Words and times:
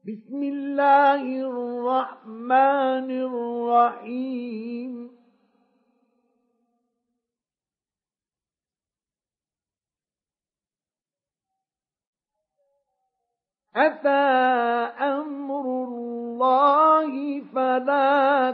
بسم 0.00 0.40
الله 0.42 1.24
الرحمن 1.44 3.08
الرحيم. 3.10 5.10
أتى 13.76 14.24
أمر 15.00 15.84
الله 15.84 17.40
فلا 17.54 18.50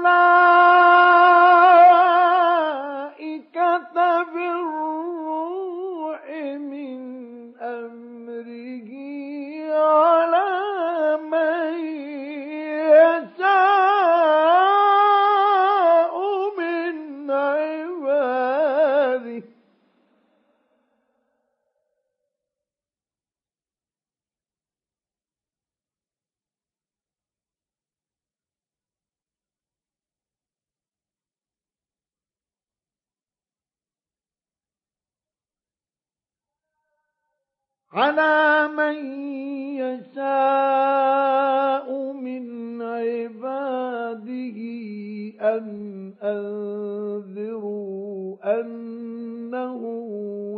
بالروح 4.23 5.78
من 6.57 6.99
أمره 7.61 8.89
على 9.73 10.49
من 11.31 12.08
على 37.93 38.67
من 38.77 38.95
يشاء 39.81 41.09
من 42.13 42.81
عباده 42.81 44.59
أن 45.41 45.65
أنذروا 46.23 47.79
أنه 48.43 49.81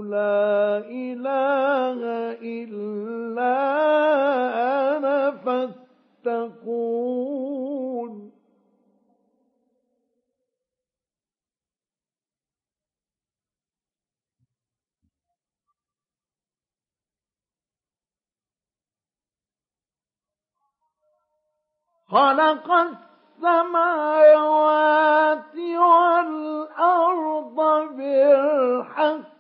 لا 0.04 0.78
إله 0.78 2.00
إلا 2.42 3.58
أنا 4.98 5.32
فاتقون. 6.26 7.12
خلق 22.12 22.68
السماوات 23.42 25.56
والأرض 25.78 27.58
بالحق. 27.96 29.32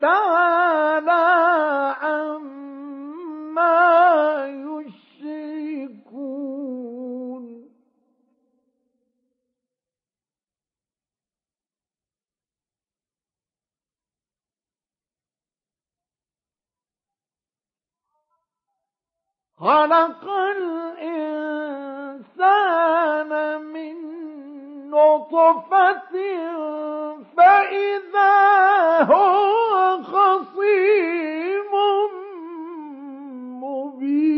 تعالى 0.00 1.24
عما 2.02 3.78
يشركون. 4.46 6.61
خلق 19.62 20.24
الإنسان 21.06 21.62
من 23.62 23.96
نطفة 24.90 26.12
فإذا 27.36 28.34
هو 29.02 30.02
خصيم 30.02 31.72
مبين. 33.62 34.31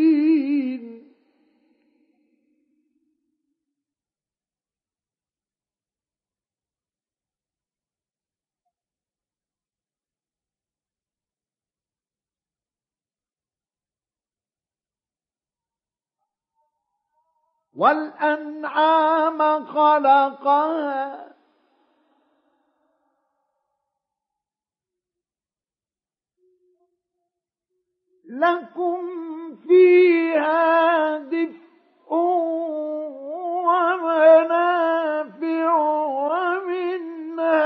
والأنعام 17.84 19.40
خلقها. 19.66 21.34
لكم 28.28 29.06
فيها 29.68 31.18
دفء 31.18 32.14
ومنافع 33.68 34.94
ومنها 36.30 37.64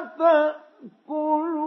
تأكلون 0.00 1.60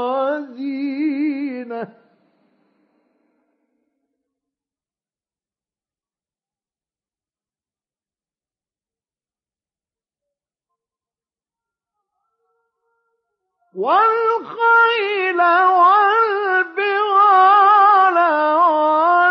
والخيل 14.06 15.40
والبغال 15.78 16.96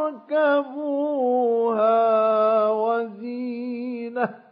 وزينة 2.69 4.43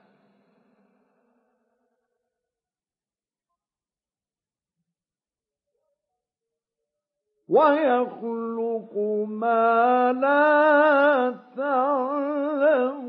ويخلق 7.50 8.98
ما 9.28 10.14
لا 10.14 11.36
تعلمون. 11.58 13.06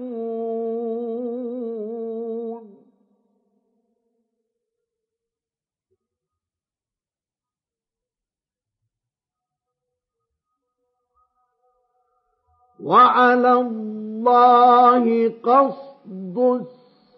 وعلى 12.80 13.52
الله 13.52 15.28
قصد 15.42 16.66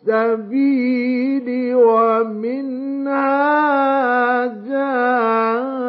السبيل 0.08 1.74
ومنها 1.74 3.26
جائد 4.46 5.88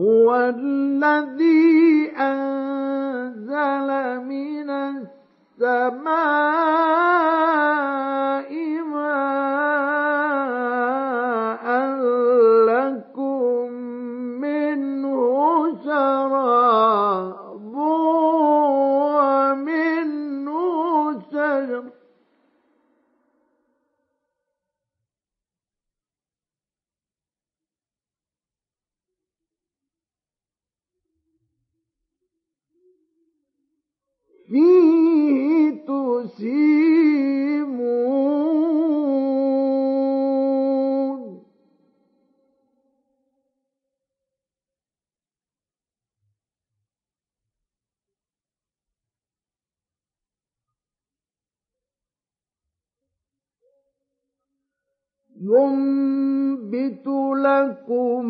هو 0.00 0.34
الذي 0.56 2.12
أنزل 2.18 3.88
من 4.20 4.70
السماء 5.60 6.06
ماء 8.92 9.66
لكم 12.66 13.72
منه 14.40 15.20
شراب 15.84 17.74
ومنه 19.36 20.60
شجر. 21.32 21.95
فيه 34.48 35.70
تسيمون 35.86 37.16
ينبت 55.40 57.06
لكم 57.36 58.26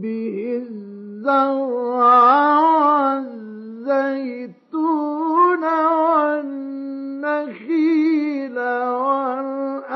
به 0.00 0.62
الزرع 0.62 2.06
والزيتون 3.86 5.25
والنخيل 5.64 7.56
والأعناب 8.58 9.86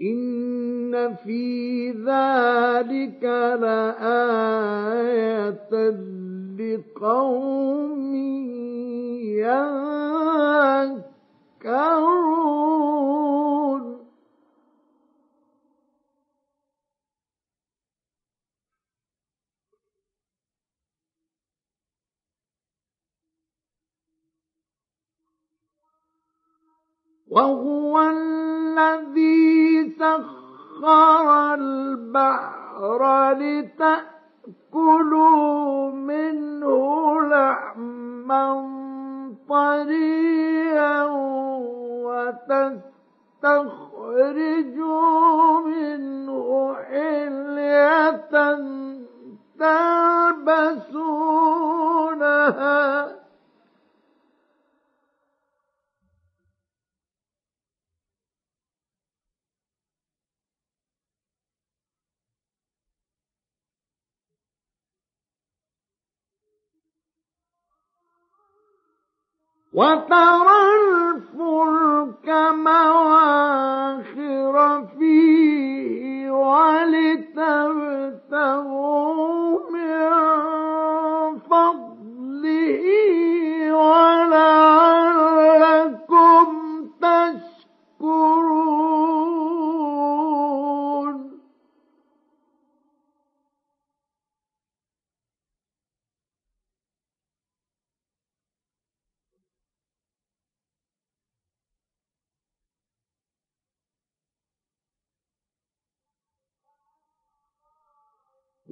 إن 0.00 1.14
في 1.14 1.90
ذلك 1.90 3.24
لآية 3.60 4.46
لقوم 6.58 8.35
يذكرون. 11.66 12.26
وهو 27.28 28.00
الذي 28.00 29.90
سخر 29.98 31.54
البحر 31.54 33.32
لتأكلوا 33.32 35.10
منه 35.90 37.20
لحما 37.20 38.52
طريا 39.48 41.04
وتستخرجوا 43.42 45.60
منه 45.60 46.74
حلية 46.74 48.26
تلبسونها. 50.66 53.15
وترى 69.76 70.60
الفلك 70.80 72.28
مواخر 72.64 74.06
فيه 74.98 76.30
ولتبتغوا 76.30 77.50
من 79.70 80.08
فضله 81.50 82.84
ولعلكم 83.72 84.86
تشكرون. 88.00 88.46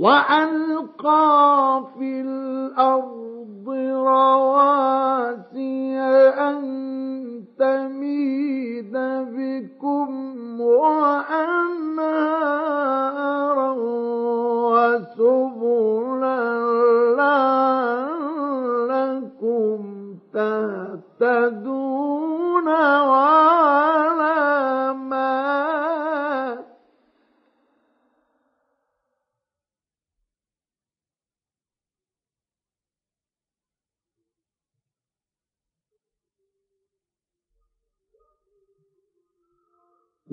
وألقى 0.05 1.85
في 1.99 2.21
الأرض 2.21 3.69
رواسي 4.09 5.99
أن 6.39 6.61
تميد 7.59 8.93
بكم 9.33 10.11
وأنهارا 10.61 12.05
وسبلا 14.75 16.45
لعلكم 18.77 19.81
تهتدون 21.15 21.89
وعلامات 23.09 23.55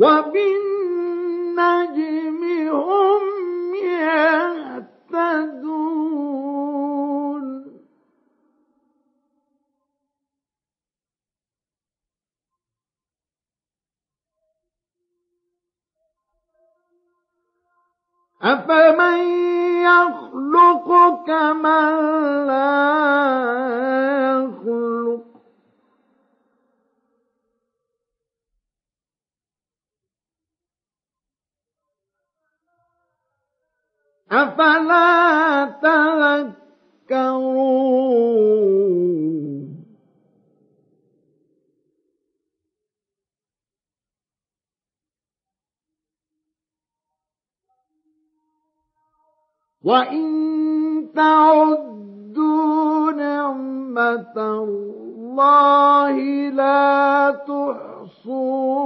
وبالنجم 0.02 1.62
هم 2.70 3.24
يهتدون. 3.76 5.02
أفمن 18.42 19.20
يخلق 19.82 20.88
كمن 21.28 21.94
لا 22.48 22.82
يخلق 24.34 25.31
أفلا 34.32 35.66
تذكرون؟ 35.82 37.52
وإن 49.84 51.12
تعدوا 51.16 53.12
نعمة 53.12 54.38
الله 54.38 56.18
لا 56.50 57.32
تحصوها 58.12 58.82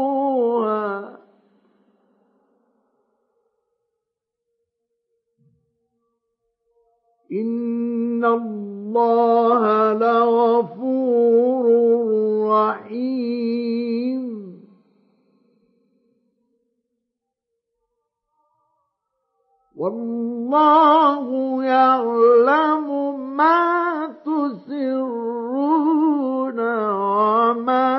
إن 7.31 8.25
الله 8.25 9.93
لغفور 9.93 11.65
رحيم. 12.49 14.25
والله 19.75 21.25
يعلم 21.63 22.87
ما 23.37 24.07
تسرون 24.25 25.39
وما 26.91 27.93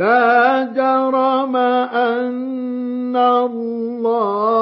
لا 0.00 0.64
جرم 0.76 1.56
أن 1.56 3.16
الله 3.16 4.59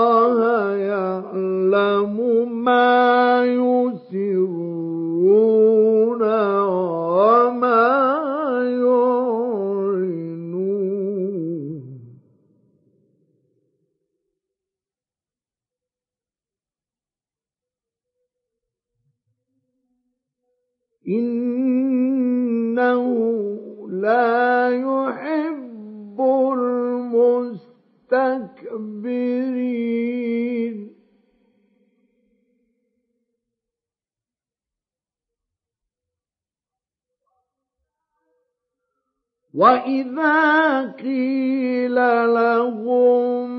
وإذا 39.58 40.92
قيل 41.02 41.94
لهم 42.34 43.50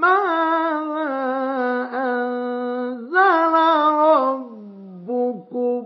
ماذا 0.00 1.10
أنزل 1.94 3.54
ربكم 5.10 5.82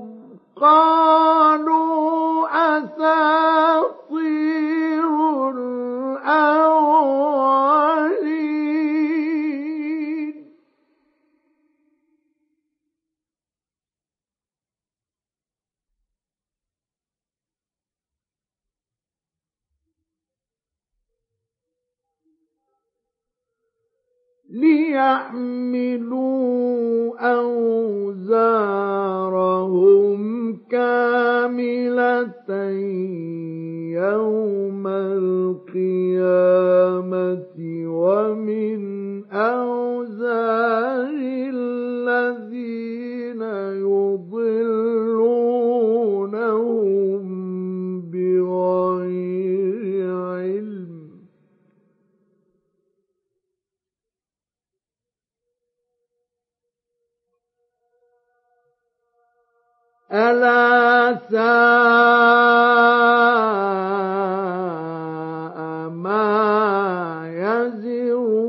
قالوا 0.56 2.46
أساطير 2.78 3.39
ليحملوا 24.90 26.50
أوزارهم 28.10 29.00
كاملة 30.70 32.50
يوم 33.90 34.86
القيامة 34.86 36.30
ومن 37.86 38.80
أوزار 39.32 41.10
الذين 41.54 43.42
يضلونهم 43.82 45.19
ألا 60.12 61.18
ساء 61.30 61.40
ما 65.88 67.22
يزرون. 67.30 68.40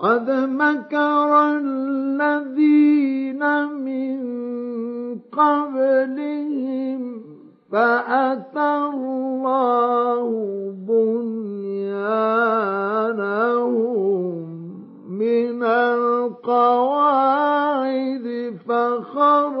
قد 0.00 0.30
مكر 0.30 1.30
الذين 1.60 3.42
من 3.68 4.20
قبلهم 5.32 7.22
فأتى 7.72 8.76
الله 8.94 10.28
بنيانهم 10.88 12.10
من 15.08 15.62
القواعد 15.62 17.06
فخر 18.68 19.54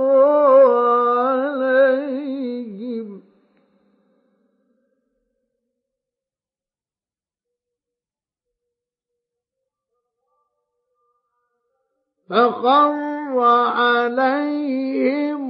فخر 12.30 13.40
عليهم 13.70 15.46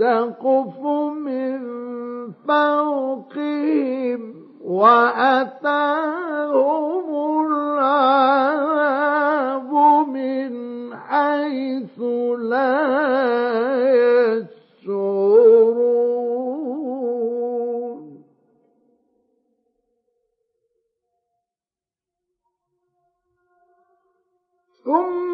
السقف 0.00 0.80
من 1.12 1.60
فوقهم 2.48 4.20
وأتاهم 4.64 5.86
العذاب 7.46 8.92
من 10.08 10.52
حيث 10.96 12.00
لا 12.38 12.84
يشعرون. 14.84 15.34
ثم 24.84 25.33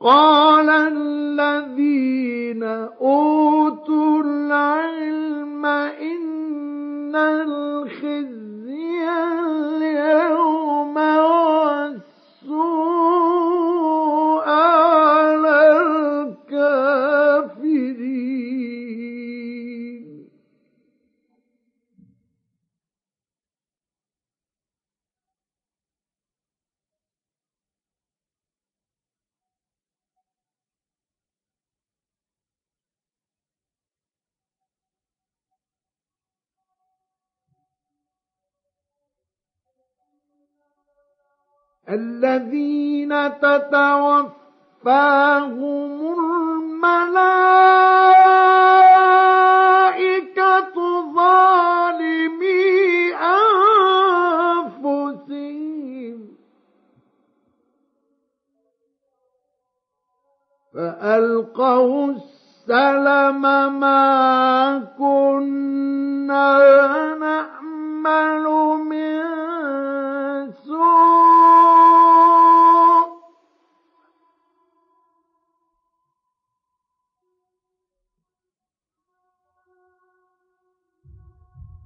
قال 0.00 0.70
الذين 0.70 2.62
أوتوا 3.00 4.22
العلم 4.22 5.66
إن 5.66 7.16
الخزي 7.16 9.08
اليوم 9.36 10.96
والسوء 10.96 12.50
الذين 41.90 43.12
تتوفاهم 43.38 44.30
الملائكة 46.18 47.50
ظالمي 51.14 52.70
أنفسهم. 54.74 56.18
فألقوا 60.74 62.06
السلم 62.06 63.42
ما 63.80 64.78
كنا 64.98 66.50
نعمل 67.14 68.44
من 68.90 69.20
سوء 70.48 72.30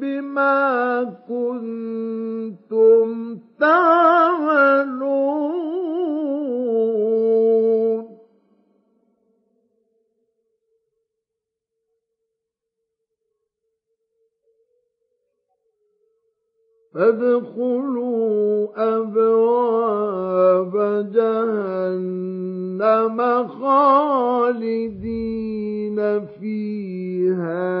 بما 0.00 0.58
كنتم 1.28 3.08
تعملون. 3.60 5.10
فادخلوا 16.94 18.68
أبواب 18.98 20.74
جهنم 21.12 22.28
خالدين 23.48 25.00
فيها. 26.26 27.80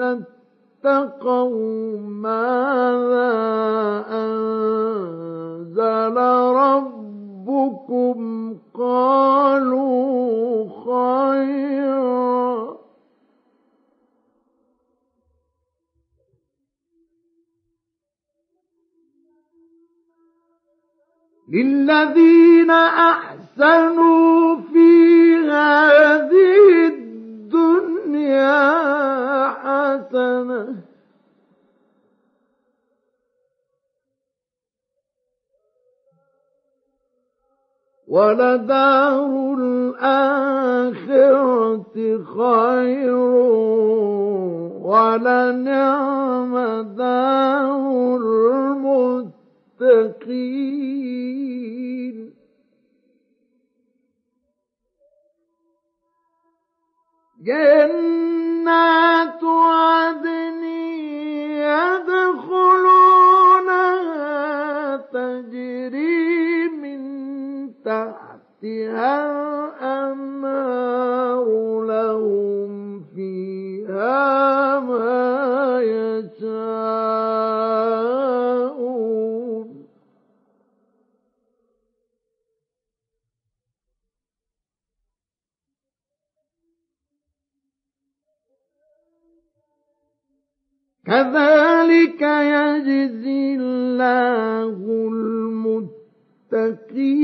اتقوا 0.00 1.98
ماذا 1.98 3.34
أنزل 4.10 5.06
ربكم 6.56 8.16
قالوا 8.74 9.84
خيرا 10.86 12.76
للذين 21.48 22.70
أحسنوا 22.70 24.56
في 24.56 25.34
هذه 25.36 26.86
الدنيا 26.86 28.56
حسنة. 29.48 30.76
ولدار 38.08 39.54
الآخرة 39.58 40.24
خير 42.24 43.16
ولنعم 44.86 46.54
دار 46.96 47.86
المتقين. 49.80 51.36
جنات 57.40 57.84
عدن 59.44 60.64
يدخلونها 61.66 62.96
تجري 64.96 66.68
من 66.68 67.00
تحتها 67.84 69.36
الأنهار 69.86 71.46
لهم 71.84 73.00
فيها 73.14 74.80
ما 74.80 75.80
يشاءون. 75.82 76.56
كذلك 91.06 92.22
يجزي 92.22 93.54
الله 93.54 94.76
المتقين. 96.72 97.16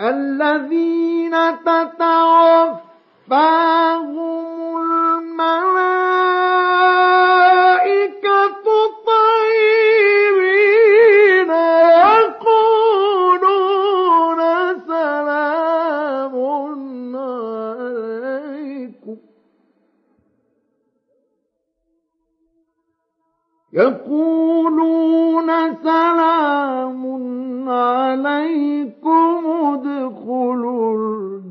الذين 0.00 1.34
تتوفاهم 1.64 2.86
الملائكة 4.76 5.58
طيبين 9.06 9.97
يقولون 23.78 25.48
سلام 25.82 27.02
عليكم 27.68 29.46
ادخلوا 29.74 30.96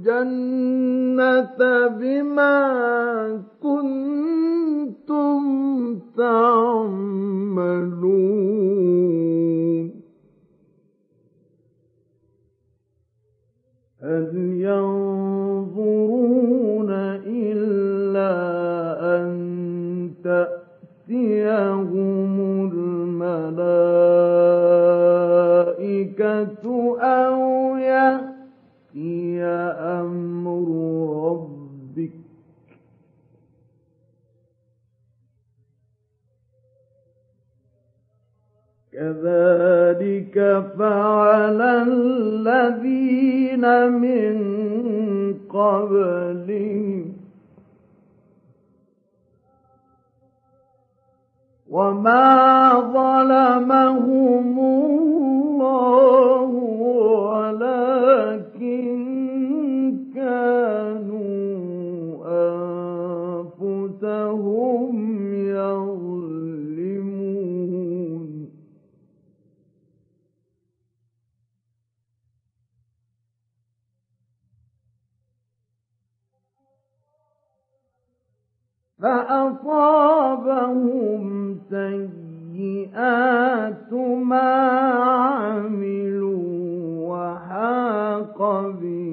الجنة 0.08 1.60
بما 1.88 2.58
كنتم 3.64 5.42
تعملون. 6.18 7.08
هل 14.04 14.30
ينظرون 14.68 15.98
إلا 17.28 18.34
أن 19.16 19.28
تأتيهم 20.24 22.17
الملائكة 25.68 26.98
أو 27.02 27.78
يأتي 27.78 29.44
أمر 29.44 30.68
ربك 31.28 32.12
كذلك 38.94 40.36
فعل 40.80 41.62
الذين 41.62 43.66
من 43.92 44.38
قبلهم 45.50 47.14
وما 51.70 52.74
ظلمهم 52.94 54.60
الله 54.60 56.50
ولكن 57.28 58.88
كانوا 60.16 61.38
أنفسهم 63.68 64.94
يظلمون 65.48 65.97
فأصابهم 79.02 80.76
سيئات 81.70 82.94
ما 84.24 84.52
عملوا 85.38 86.38
وحاق 87.10 88.40
بهم 88.82 89.07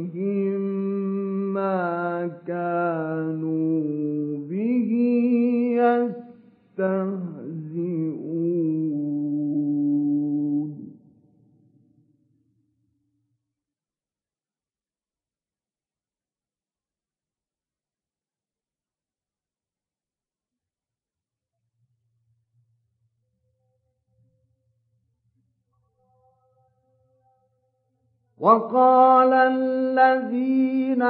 وقال 28.44 29.32
الذين 29.32 31.02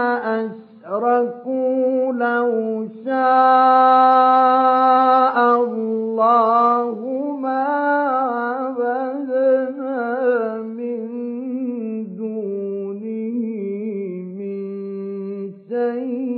أشركوا 0.82 2.12
لو 2.12 2.86
شاء 3.04 3.14
الله 5.62 6.96
ما 7.42 7.66
عبدنا 8.78 10.02
من 10.62 11.00
دونه 12.16 13.38
من 14.38 14.58
شيء. 15.68 16.33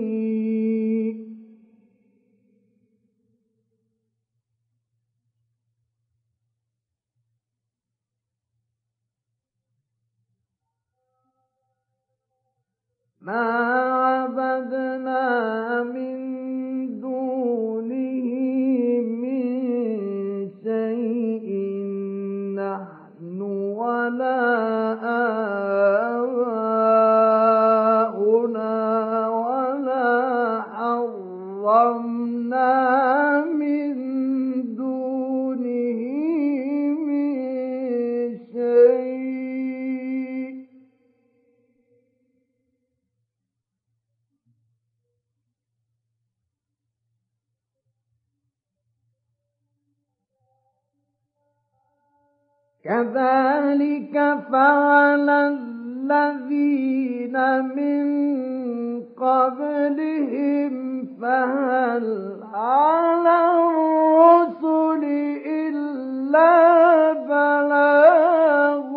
ما 13.26 13.46
عبدنا 14.06 15.22
من 15.82 16.16
دونه 17.00 18.26
من 19.22 19.42
شيء 20.62 21.48
نحن 22.54 23.40
ولا 23.42 24.42
آباؤنا 28.06 28.74
ولا 29.28 30.62
حرمنا 30.72 32.06
كذلك 52.86 54.14
فعل 54.52 55.30
الذين 56.10 57.36
من 57.76 58.06
قبلهم 59.16 60.72
فهل 61.20 62.36
على 62.54 63.38
الرسل 63.68 65.04
إلا 65.46 67.12
بلاغ 67.12 68.90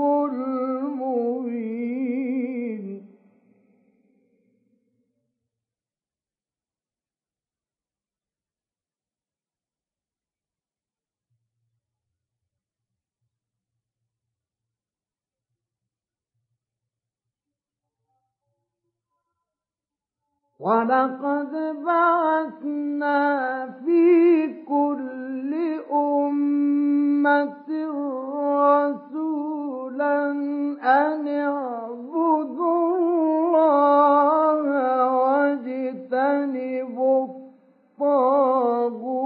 ولقد 20.59 21.51
بعثنا 21.85 23.19
في 23.85 24.47
كل 24.67 25.55
أمة 25.91 27.69
رسولا 28.59 30.31
أن 30.83 31.27
اعبدوا 31.27 32.97
الله 32.97 34.59
واجتنبوا 35.95 37.27
الطاغوت 37.99 39.19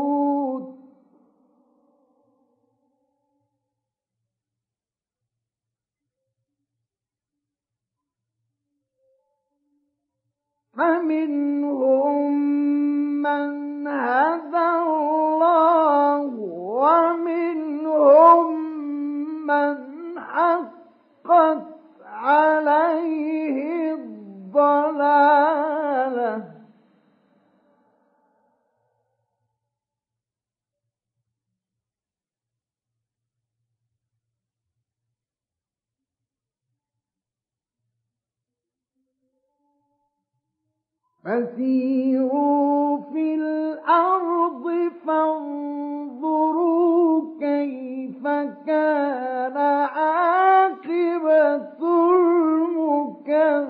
فمنهم 10.77 12.33
من 13.21 13.87
هدى 13.87 14.69
الله 14.87 16.21
ومنهم 16.81 18.47
من 19.47 19.75
حقت 20.19 21.63
عليه 22.05 23.93
الضلالة. 23.93 25.43
فسيروا 41.25 42.97
في 43.13 43.35
الأرض 43.35 44.91
فانظروا 45.07 46.41
كيف 47.39 48.27
كان 48.67 49.57
عاقبة 49.57 50.93
المكذبين. 52.63 53.63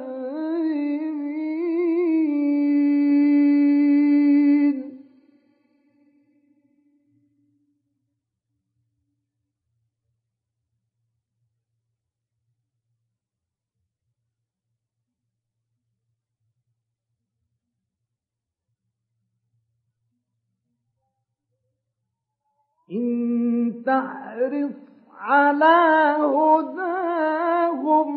إن 22.94 23.74
تحرص 23.86 24.76
على 25.20 26.16
هداهم 26.20 28.10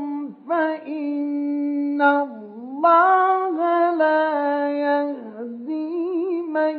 فإن 0.49 2.03
الله 2.03 3.57
لا 3.95 4.69
يهدي 4.71 6.43
من 6.43 6.77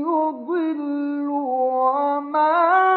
يضل 0.00 1.28
وما 1.28 2.89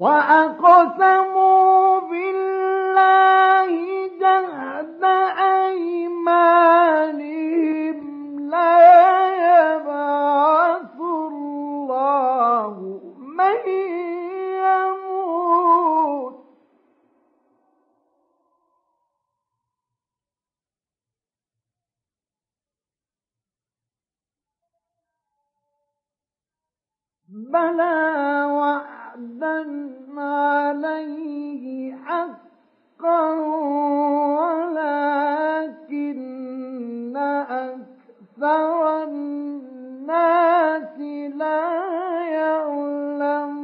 وأقسموا 0.00 2.00
بالله 2.00 3.70
جهد 4.20 5.02
أيمانهم 6.86 8.50
لا 8.50 8.78
يبعث 9.74 11.00
الله 11.00 13.00
من 13.38 13.56
بلى 27.52 28.44
وعدا 28.50 29.58
عليه 30.18 31.94
حقا 31.94 33.30
ولكن 35.86 37.16
أكثر 37.50 39.02
الناس 39.02 40.98
لا 41.34 41.62
يعلمون 42.28 43.56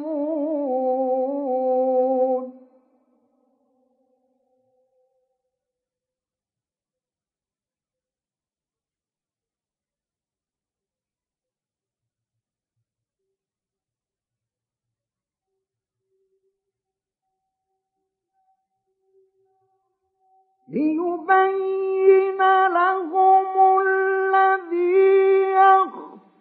ليبين 20.73 22.41
لهم 22.69 23.47
الذي 23.87 25.53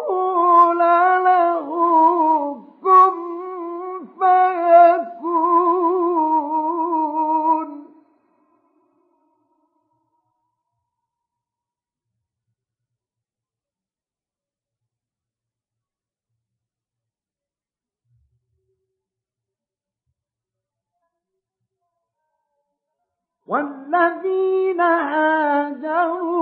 والذين 23.53 24.81
هاجروا 24.81 26.33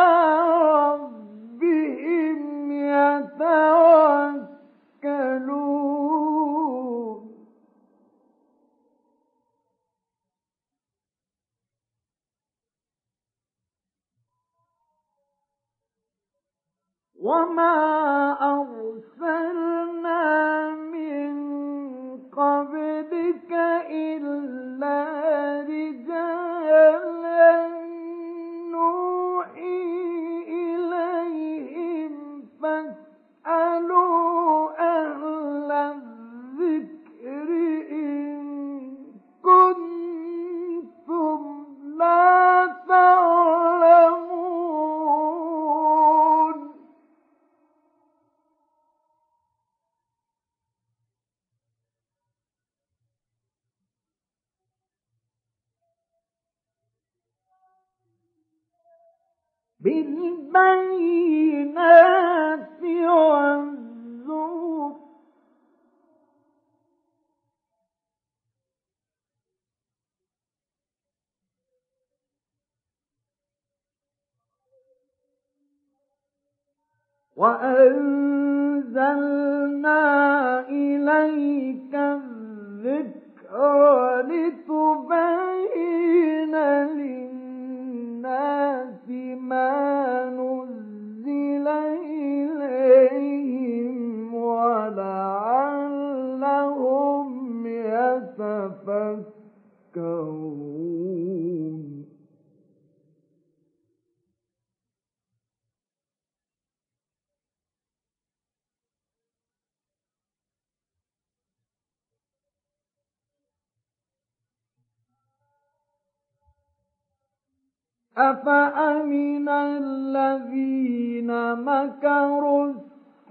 أفأمن 118.32 119.48
الذين 119.48 121.30
مكروا 121.54 122.72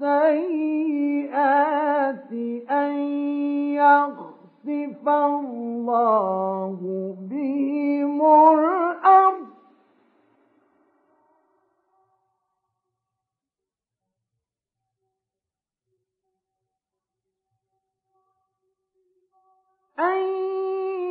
السيئات 0.02 1.42
أن 2.72 2.94
يخسف 3.74 5.10
الله 5.10 6.80
بهم 7.30 8.22
الأرض. 8.22 9.48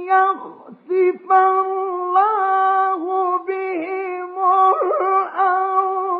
يخسف 0.06 1.32
الله 1.32 3.02
بهم 3.46 4.34
الأرض. 4.70 6.19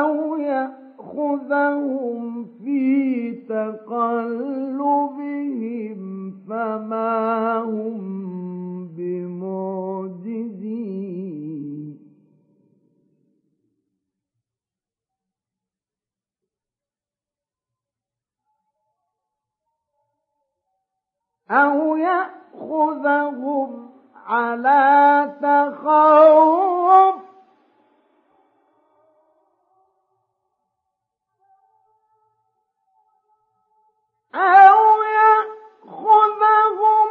أو 0.00 0.36
يأخذهم 0.36 2.44
في 2.44 3.32
تقلبهم 3.48 4.80
فما 6.48 7.58
هم 7.58 7.98
بمعجزين 8.96 10.74
أو 21.50 21.96
يأخذهم 21.96 23.90
على 24.26 25.34
تخوف 25.42 27.33
أو 34.34 35.02
يأخذهم 35.02 37.08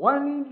ولله 0.00 0.44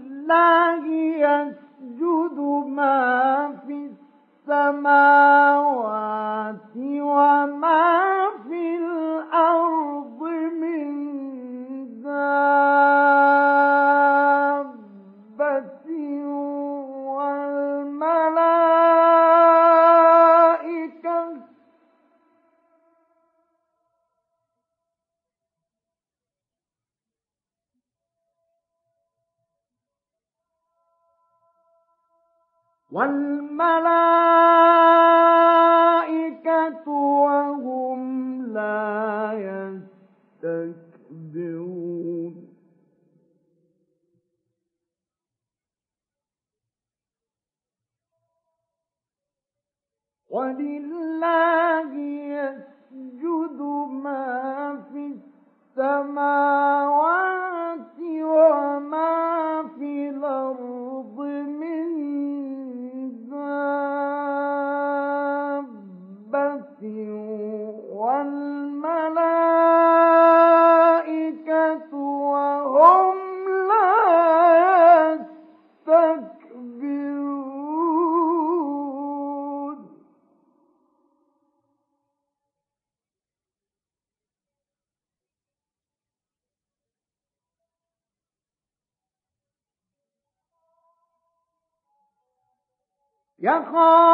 Oh. 93.71 94.08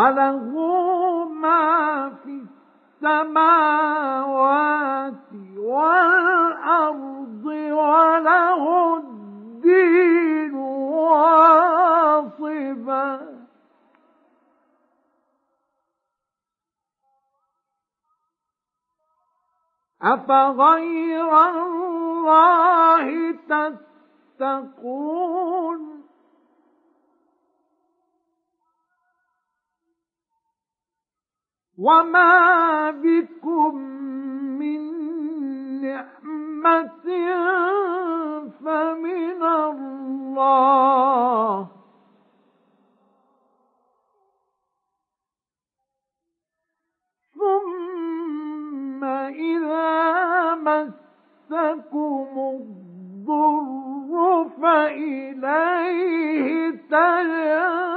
وله 0.00 0.48
ما 1.28 2.08
في 2.24 2.44
السماوات 3.04 4.08
والأرض 5.56 7.44
وله 7.44 8.62
الدين 8.96 10.54
واصبا. 10.94 11.60
أفغير 20.02 21.30
الله 21.48 23.06
تتقون؟ 24.38 25.89
وما 31.80 32.90
بكم 32.90 33.74
من 34.60 34.80
نعمة 35.80 37.06
فمن 38.64 39.42
الله 39.42 40.20
ثم 47.34 49.04
إذا 49.04 50.54
مسكم 50.54 52.28
الضر 52.60 54.12
فإليه 54.62 56.46
تجرون 56.90 57.90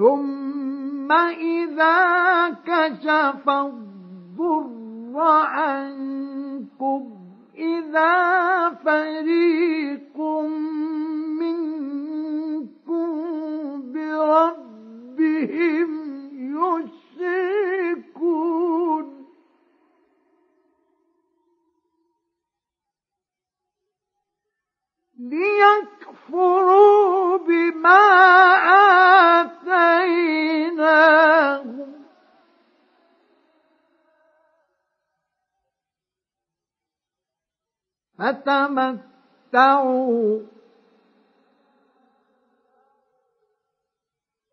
ثم 0.00 1.12
إذا 1.12 2.48
كشف 2.50 3.48
الضر 3.48 5.20
عنكم 5.20 7.16
إذا 7.54 8.70
فريق 8.70 10.18
منكم 11.40 13.10
بربهم 13.92 15.90
يشركون. 17.20 17.70
ليكفروا 25.18 25.99
بما 27.38 28.02
آتيناهم. 29.40 30.30
فتمتعوا. 38.18 39.00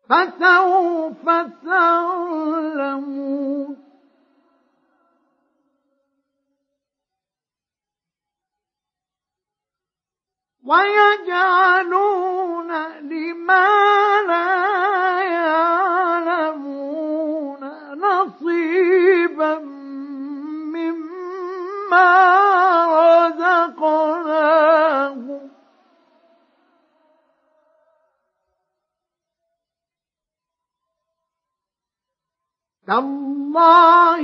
فسوف 0.08 1.26
تعلمون. 1.64 3.08
ويجعلون 10.68 12.70
لما 13.00 13.68
لا 14.26 15.22
يعلمون 15.22 16.82
نصيبا 17.94 19.58
مما 20.74 22.10
رزقناهم. 23.28 25.50
تالله 32.86 34.22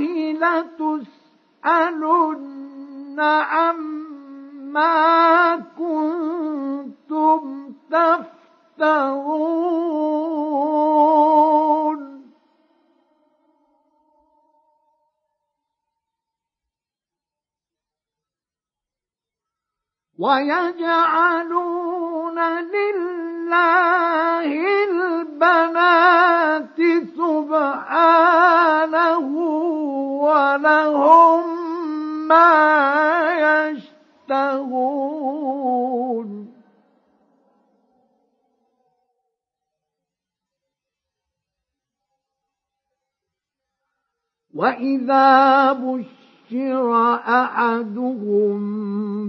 لتسألن 1.63 2.39
عما 3.19 4.04
ما 4.75 5.55
كنتم 5.77 7.41
تفترون. 7.91 9.45
ويجعلون 20.19 21.59
لله 22.75 24.47
البنات 24.89 26.79
سبحانه 27.17 28.47
ولهم 30.21 31.43
ما 32.27 32.75
يشتهون 34.29 36.29
وإذا 44.55 45.73
بشر 45.73 47.15
أحدهم 47.15 48.59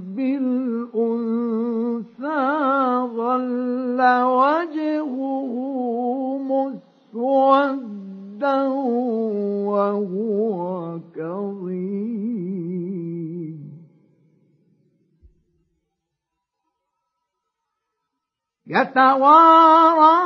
بالأنثى 0.01 0.97
ظل 3.17 4.01
وجهه 4.23 5.53
مسودا 7.19 8.69
وهو 9.67 10.99
كظيم. 11.17 11.77
يتوارى 18.67 20.17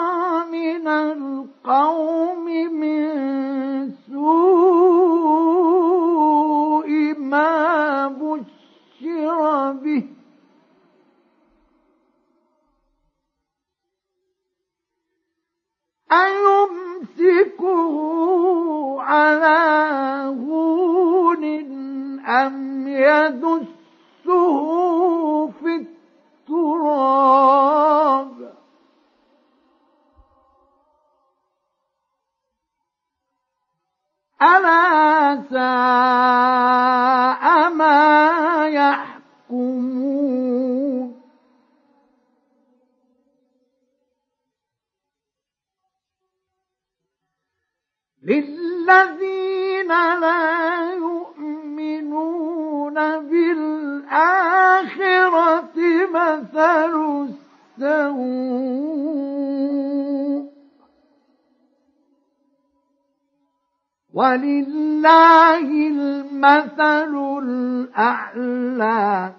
من 0.51 0.88
القوم 0.88 2.45
من 2.72 3.91
سوء 4.09 5.30
ما 7.18 8.09
بشر 8.09 9.72
به. 9.72 10.05
أيمسكه 16.12 17.95
على 19.03 19.61
هون 20.41 21.45
أم 22.24 22.88
يدسه 22.88 23.70
ولله 64.21 65.68
المثل 65.89 67.12
الأعلى. 67.43 69.33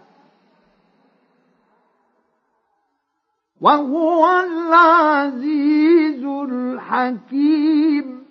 وهو 3.62 4.40
العزيز 4.40 6.26
الحكيم. 6.26 8.26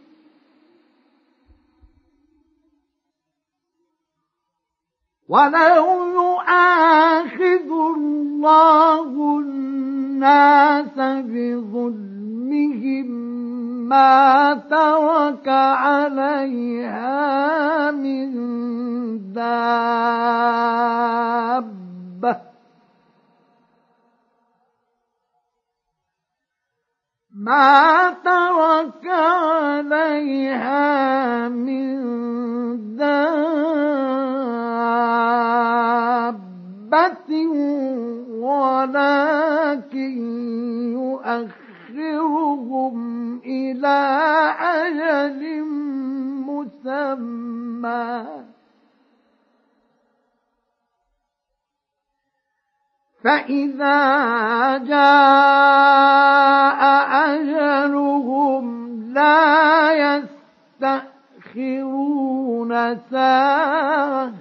ولو 5.28 6.04
يؤاخذ 6.04 7.70
الله 7.96 9.38
الناس 9.38 10.98
بظلمهم. 11.22 13.29
ما 13.90 14.54
ترك 14.70 15.48
عليها 15.82 17.10
من 17.90 18.30
دابة. 19.32 19.50
ما 27.34 28.10
ترك 28.24 29.06
عليها 29.06 30.78
من 31.48 32.00
دابة 32.96 33.40
ولكن 38.40 40.14
يؤخر 40.92 41.69
يؤخرهم 41.90 43.38
إلى 43.38 43.98
أجل 44.60 45.64
مسمى. 46.46 48.26
فإذا 53.24 53.98
جاء 54.78 56.00
أجلهم 57.34 58.64
لا 59.12 59.92
يستأخرون 60.80 62.70
ساعة 63.10 64.32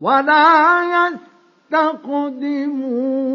ولا 0.00 0.82
يستأخرون 0.84 1.33
تقدمون. 1.74 3.34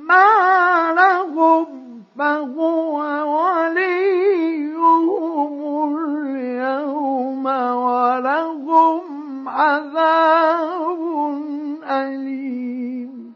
أعمالهم 0.09 1.67
فهو 2.19 2.97
وليهم 3.35 5.05
اليوم 5.99 7.47
ولهم 7.47 9.03
عذاب 9.49 11.01
أليم. 11.85 13.35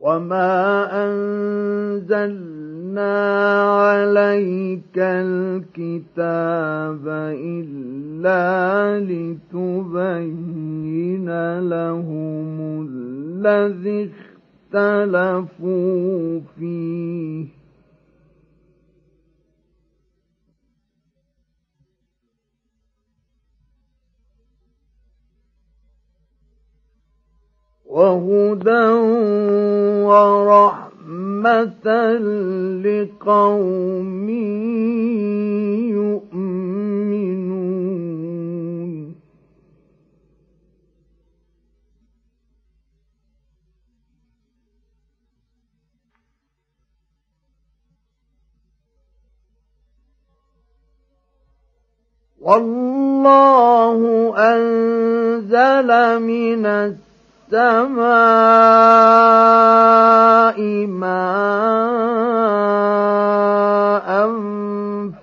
وما 0.00 0.88
أنزل 1.04 2.67
عليك 3.78 4.96
الكتاب 4.96 6.28
إلا 7.34 9.00
لتبين 9.00 10.48
لهم 11.60 12.88
الذي 12.88 14.10
اختلفوا 14.74 16.40
فيه 16.58 17.57
وهدى 27.88 28.86
ورحمة 30.04 30.88
رحمة 31.08 31.86
لقوم 32.84 34.28
يؤمنون. 36.28 36.68
والله 52.40 54.00
أنزل 54.36 55.90
من 56.22 56.66
السماء 56.66 57.07
السماء 57.48 57.88
ماء 60.86 61.18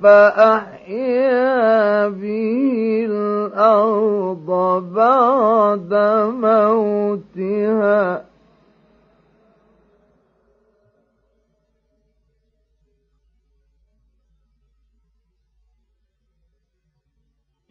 فأحيا 0.02 2.10
به 2.10 3.06
الأرض 3.10 4.50
بعد 4.94 5.94
موتها. 6.42 8.26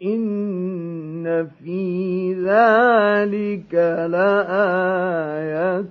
إن 0.02 0.73
في 1.64 2.34
ذلك 2.34 3.74
لآية 4.10 5.84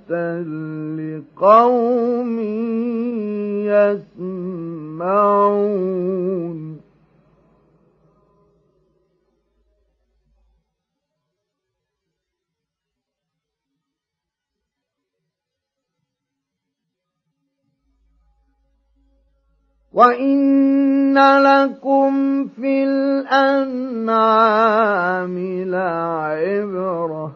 لقوم 0.97 2.39
يسمعون 5.03 6.82
وإن 19.93 21.17
لكم 21.17 22.47
في 22.47 22.83
الأنعام 22.83 24.13
لعبرة 25.69 27.35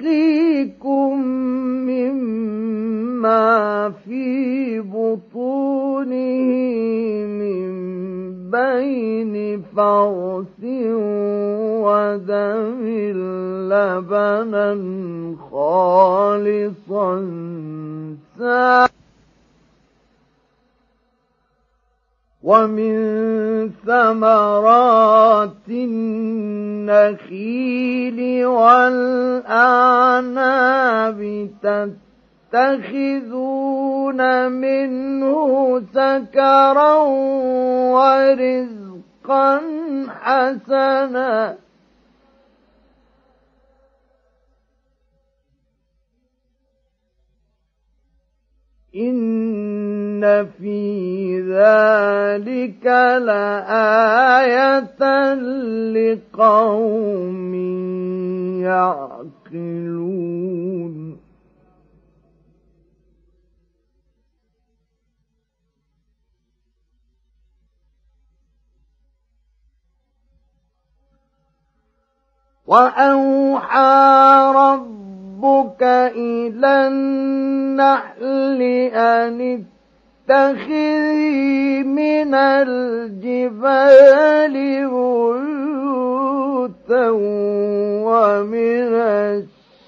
نسقيكم 0.00 1.20
مما 1.88 3.44
في 4.04 4.80
بطونه 4.80 6.06
من 7.26 7.70
بين 8.50 9.62
فرث 9.76 10.64
ودم 11.84 12.86
لبنا 13.72 14.68
خالصا 15.50 17.12
ومن 22.46 22.94
ثمرات 23.86 25.66
النخيل 26.88 27.38
والأعناب 28.46 30.00
تتخذون 32.52 34.20
منه 34.52 35.82
سكرا 35.94 36.94
ورزقا 37.96 39.60
حسنا. 40.08 41.65
إن 48.96 50.46
في 50.58 51.40
ذلك 51.40 52.86
لآية 53.26 55.00
لقوم 55.92 57.54
يعقلون 58.62 60.16
وأوحى 72.66 73.96
ربك 75.42 75.82
إلى 76.16 76.86
النحل 76.88 78.62
أن 78.92 79.64
اتخذي 80.30 81.82
من 81.82 82.34
الجبال 82.34 83.96
بيوتا 86.66 87.10
ومن 88.06 88.88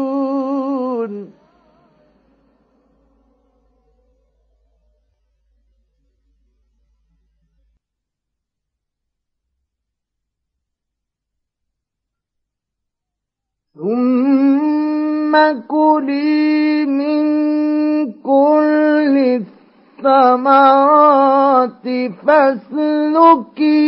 ثم 13.76 15.34
كلي 15.67 16.86
من 16.86 17.24
كل 18.11 19.41
الثمرات 19.99 21.88
فاسلكي 22.28 23.80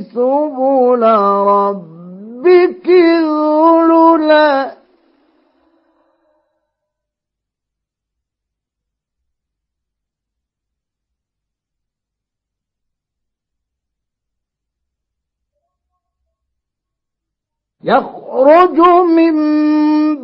سبل 0.00 1.02
ربك 1.46 2.88
ذللا 2.88 4.81
يخرج 17.84 18.78
من 19.16 19.34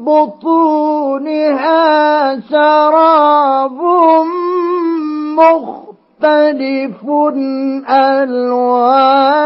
بطونها 0.05 1.71
شراب 2.41 3.79
مختلف 5.39 7.05
ألوانه. 7.91 9.39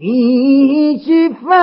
فيه 0.00 0.98
شفاء 0.98 1.58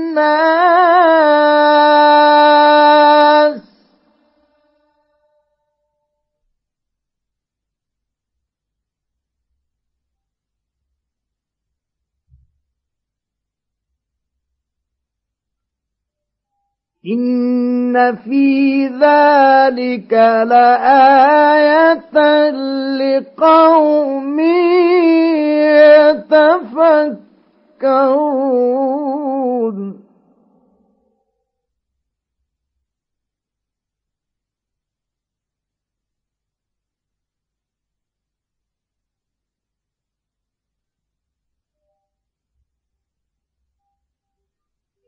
للناس 0.00 0.99
إن 17.06 18.16
في 18.16 18.86
ذلك 18.86 20.12
لآية 20.52 22.12
لقوم 23.00 24.40
يتفكرون 28.70 30.00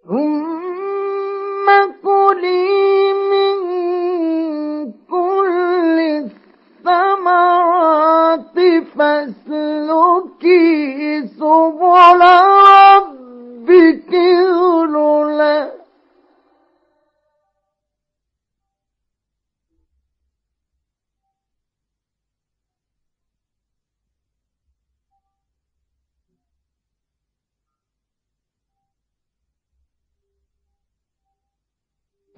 ثم 0.08 0.61
فاسلكي 9.52 10.62
سبل 11.26 12.22
ربك 12.86 14.12
ذللا 14.12 15.81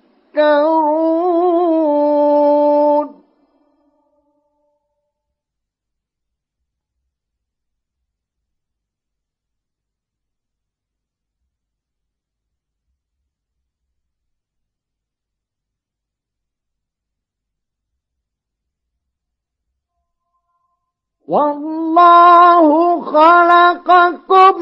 والله 21.27 23.01
خلقكم 23.01 24.55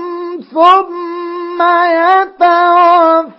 ثم 0.53 1.61
يتوفاكم 1.97 3.34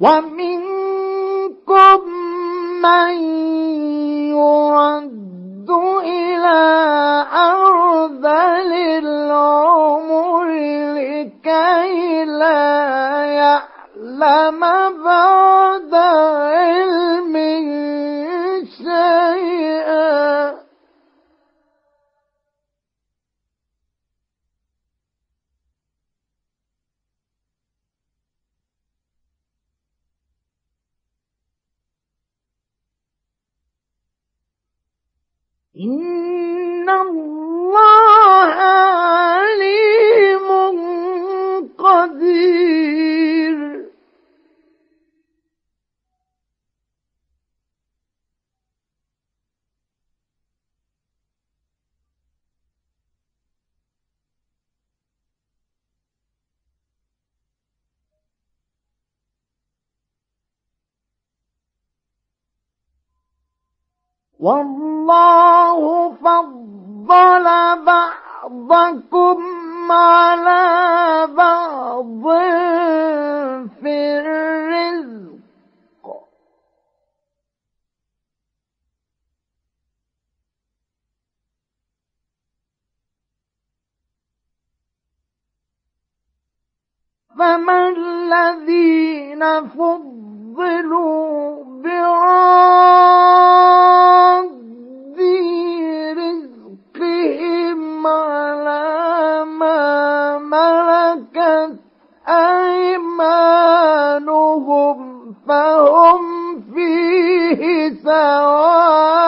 ومنكم 0.00 2.00
من 2.82 3.12
يرد 4.30 5.70
إلى 6.04 6.60
أرذل 7.34 8.72
العمر 9.04 10.46
لكي 10.94 12.24
لا 12.24 13.24
يعلم 13.24 14.64
إن 35.80 36.17
والله 64.40 66.12
فضل 66.14 67.44
بعضكم 67.84 69.42
على 69.92 71.26
بعض 71.34 72.22
في 73.80 73.94
الرزق. 74.20 75.38
فما 87.38 87.88
الذين 87.88 89.68
فضلوا 89.68 90.27
رزقهم 96.12 98.06
على 98.06 99.44
ما 99.44 100.38
ملكت 100.38 101.74
أيمانهم 103.58 104.98
فهم 105.48 106.22
فيه 106.74 107.60
سواء 108.04 109.27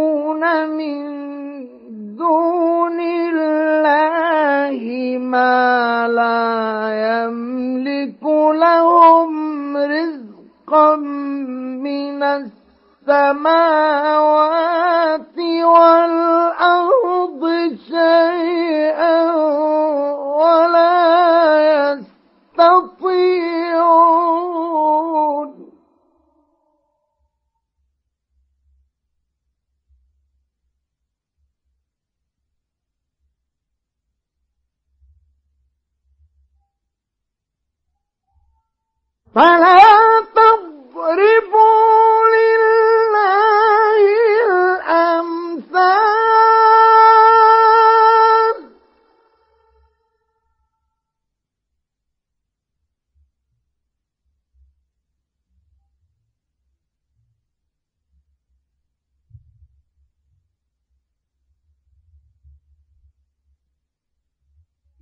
من 0.68 1.18
دون 2.16 3.00
الله 3.00 4.80
ما 5.18 6.08
لا 6.08 6.90
يملك 7.08 8.22
لهم 8.52 9.76
رزقا 9.76 10.96
من 10.96 12.22
السماوات 13.08 14.18
والأرض 15.64 17.42
شيئا 17.88 19.32
ولا 20.40 21.27
فلا 39.38 40.24
تضربوا 40.34 42.26
لله 42.34 42.87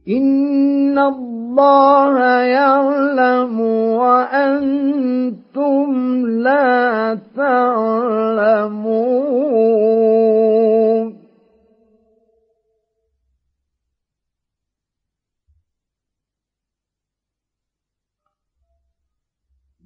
إن 0.09 0.98
الله 0.98 2.18
يعلم 2.42 3.61
وأنتم 4.00 5.07
لا 6.26 7.18
تعلمون 7.36 8.86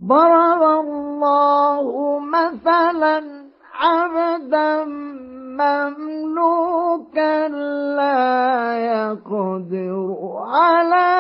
ضرب 0.05 0.63
الله 0.63 2.19
مثلا 2.19 3.23
عبدا 3.75 4.85
مملوكا 5.61 7.49
لا 7.97 8.21
يقدر 8.91 9.97
على 10.47 11.11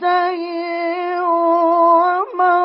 شيء 0.00 1.20
ومن 1.20 2.60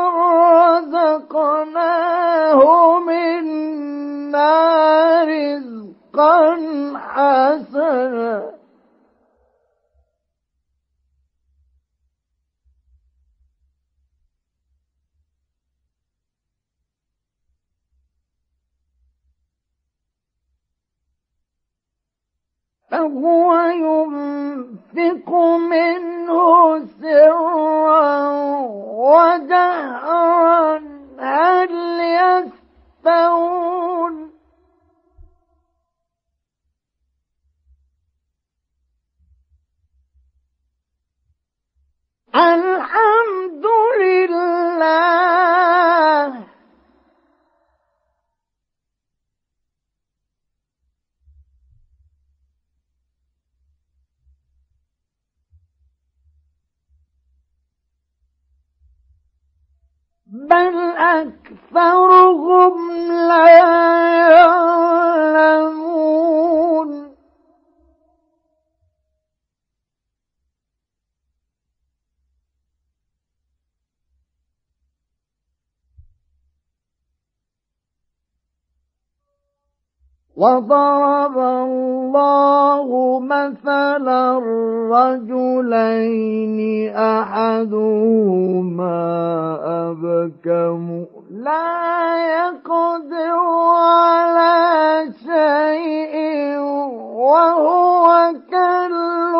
رزقناه 1.32 2.61
منا 2.99 4.53
رزقا 5.24 6.39
حسنا. 6.95 8.59
فهو 22.91 23.53
ينفق 23.69 25.29
منه 25.71 26.85
سرا 27.01 28.29
وجهرا 29.09 30.77
هل 31.19 31.71
يستوون 32.01 33.49
الحمد 42.35 43.65
لله. 43.99 45.88
بل 60.49 60.75
أكثرهم 60.97 62.73
لا 63.27 63.49
يعلمون. 64.29 64.69
وضرب 80.39 81.37
الله 81.37 83.19
مثلا 83.19 84.39
رجلين 84.91 86.59
أحدهما 86.95 88.19
أبكم. 89.65 91.05
لا 91.31 91.69
يقدر 92.39 93.39
على 93.75 94.55
شيء 95.25 96.59
وهو 97.19 98.33
كل 98.49 99.35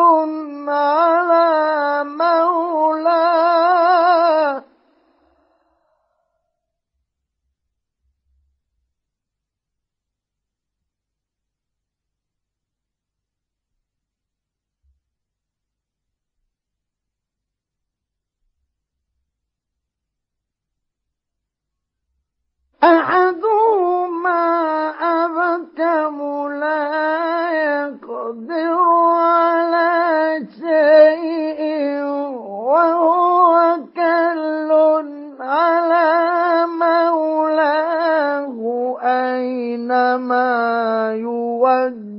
على 0.68 2.04
مولاه 2.04 2.89
أحدهما 22.82 24.40
أبكم 25.00 26.16
لا 26.48 27.50
يقدر 27.52 28.78
على 29.16 30.46
شيء 30.60 32.04
وهو 32.72 33.76
كل 33.96 34.70
على 35.40 36.66
مولاه 36.66 38.58
أينما 39.02 40.50
يوجهه 41.14 42.10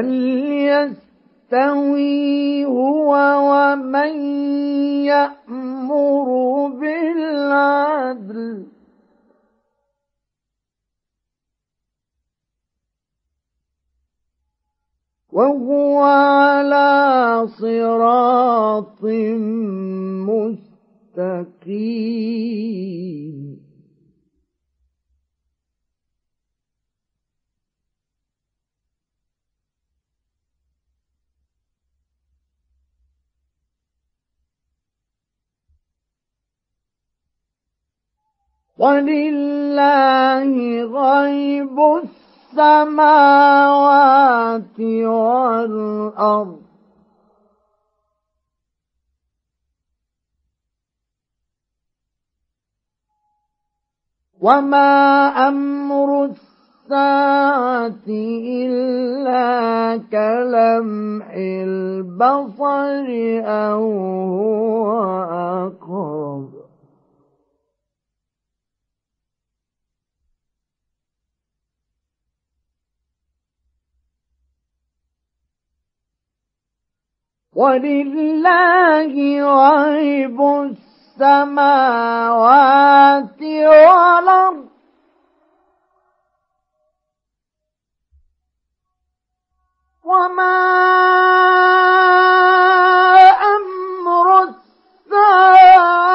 هل 0.00 0.12
يستوي 1.52 2.64
هو 2.64 3.12
ومن 3.52 4.12
يأمر 5.04 6.28
بالعدل. 6.68 8.66
وهو 15.32 16.02
على 16.02 17.46
صراط 17.48 19.04
مستقيم. 21.16 21.90
ولله 38.80 40.54
غيب 40.84 41.76
السماوات 42.56 43.60
والأرض. 45.04 46.60
وما 54.40 55.28
أمر 55.48 56.24
الساعة 56.24 58.08
إلا 58.08 60.00
كلمح 60.12 61.28
البصر 61.36 63.08
أو 63.44 63.84
هو 64.32 64.88
أقرب 65.68 66.59
ولله 77.60 79.14
غيب 79.64 80.38
السماوات 81.20 82.40
والأرض. 83.42 84.68
وما 90.04 90.56
أمر 93.56 94.26
الساعة 94.42 96.09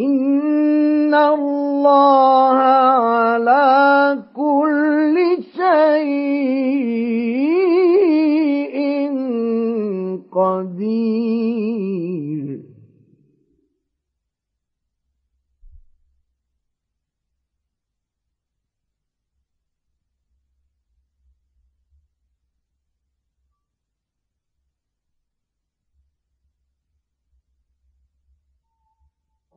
إن 0.00 1.14
الله 1.14 2.56
على 2.56 4.18
كل 4.36 5.16
شيء 5.56 7.00
قدير 10.32 11.70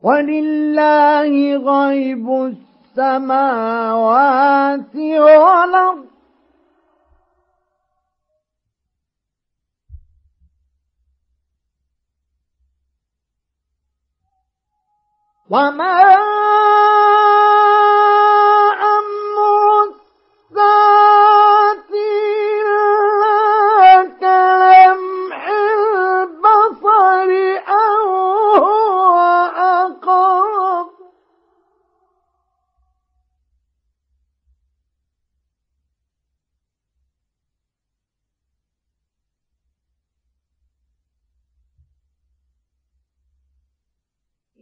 ولله 0.03 1.31
غيب 1.57 2.27
السماوات 2.95 3.85
والأرض. 4.95 6.05
وما 15.49 16.03
أمر 18.97 19.37
الساعة 19.83 20.82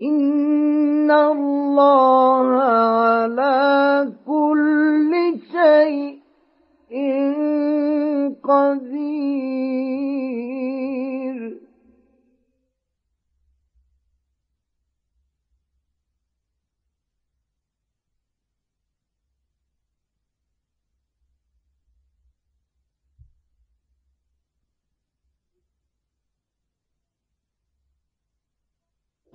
إن 0.01 1.11
الله 1.11 2.61
على 2.63 4.11
كل 4.27 5.11
شيء 5.51 6.21
قدير 8.43 9.10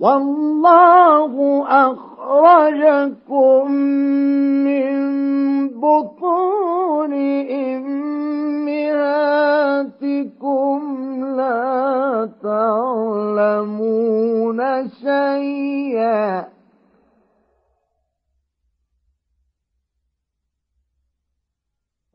والله 0.00 1.64
أخرجكم 1.90 3.70
من 4.64 4.96
بطون 5.68 7.12
أمهاتكم 7.50 8.04
لا 11.36 12.28
تعلمون 12.42 13.78
شيئا. 14.88 16.44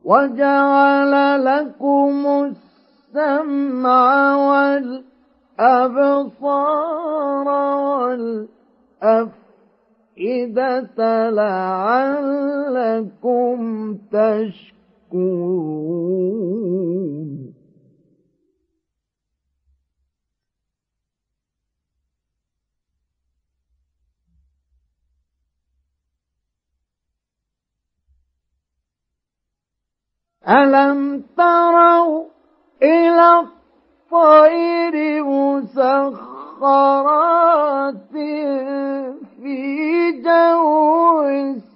وجعل 0.04 1.44
لكم 1.44 2.26
السمع 3.14 4.36
والأبصار 4.36 5.11
الأبصار 5.62 7.48
والأفئدة 10.18 11.30
لعلكم 11.30 12.78
تشكرون. 14.12 15.62
ألم 30.48 31.24
تروا 31.36 32.24
إلى 32.82 33.61
الطير 34.12 35.24
مسخرات 35.24 36.60
في 38.12 40.12
جو 40.20 41.22
السماء 41.22 41.72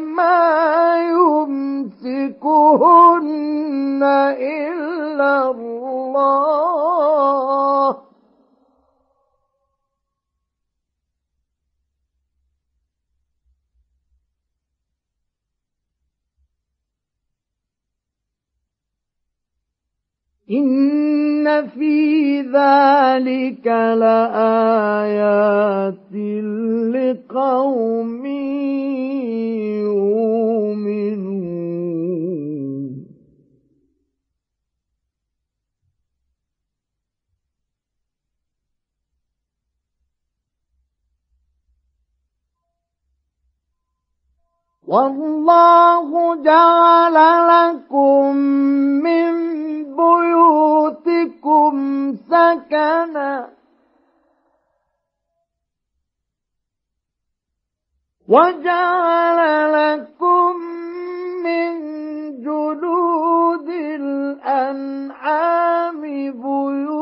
ما 0.00 0.96
يمسكهن 1.14 2.82
إلا 4.38 5.50
الله. 5.50 6.94
إن 20.50 21.66
في 21.66 22.40
ذلك 22.40 23.66
لآيات 23.96 25.14
لقوم 26.94 28.26
يؤمنون 29.88 31.63
والله 44.94 46.08
جعل 46.42 47.16
لكم 47.50 48.36
من 49.06 49.34
بيوتكم 49.96 51.74
سكنا. 52.30 53.48
وجعل 58.28 59.40
لكم 59.72 60.56
من 61.44 61.72
جلود 62.42 63.68
الأنعام 63.98 65.20
بيوتا 66.30 66.94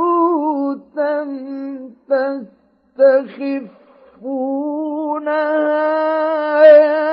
تستخفونها 4.22 5.82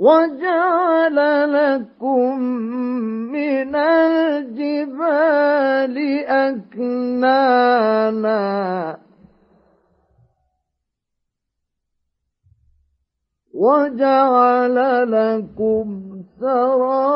وجعل 0.00 1.16
لكم 1.52 2.40
من 3.32 3.76
الجبال 3.76 5.16
أكنانا. 6.24 7.70
وجعل 13.54 14.76
لكم 15.12 16.09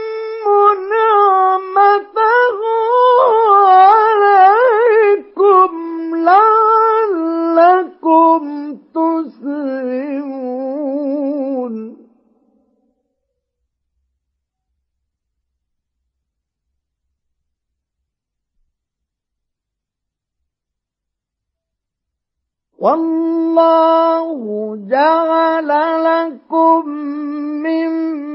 والله 22.80 24.76
جعل 24.88 25.68
لكم 26.04 26.88
مما 26.88 28.29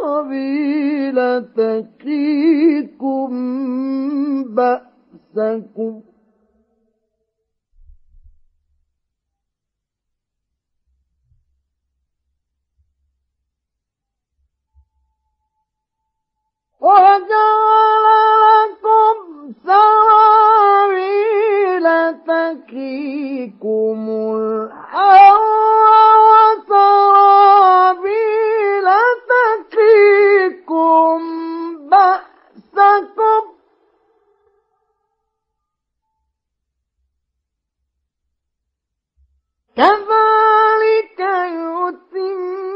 وسرابيل 0.10 1.18
تقيكم 1.56 3.30
بأسكم 4.56 5.94
وجعل 16.82 18.06
لكم 18.46 19.18
سرابيل 19.66 21.06
تقيكم 22.28 24.00
الحر 24.36 25.42
وسرابيل 26.70 28.08
تقيكم 29.30 31.20
بأسكم 31.90 33.44
كذلك 39.90 41.20
يتم 42.20 42.70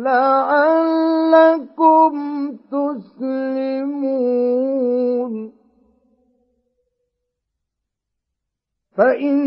لعلكم 0.04 2.12
تسلمون 2.72 4.34
فإن 8.98 9.38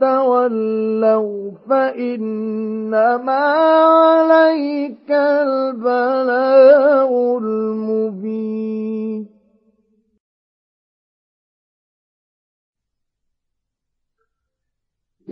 تولوا 0.00 1.50
فإنما 1.68 3.44
عليك 3.84 5.10
البلاء 5.10 7.10
المبين 7.38 9.31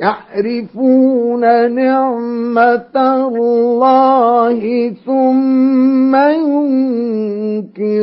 يعرفون 0.00 1.42
نعمة 1.74 2.96
الله 2.96 4.60
ثم 5.06 6.16
ينكرونها 7.60 8.00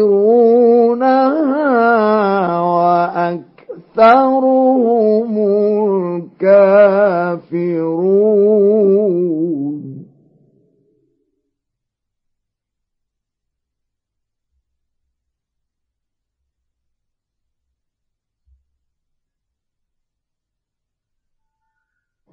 وأكثرهم 3.97 4.27
الكافرون. 6.41 7.77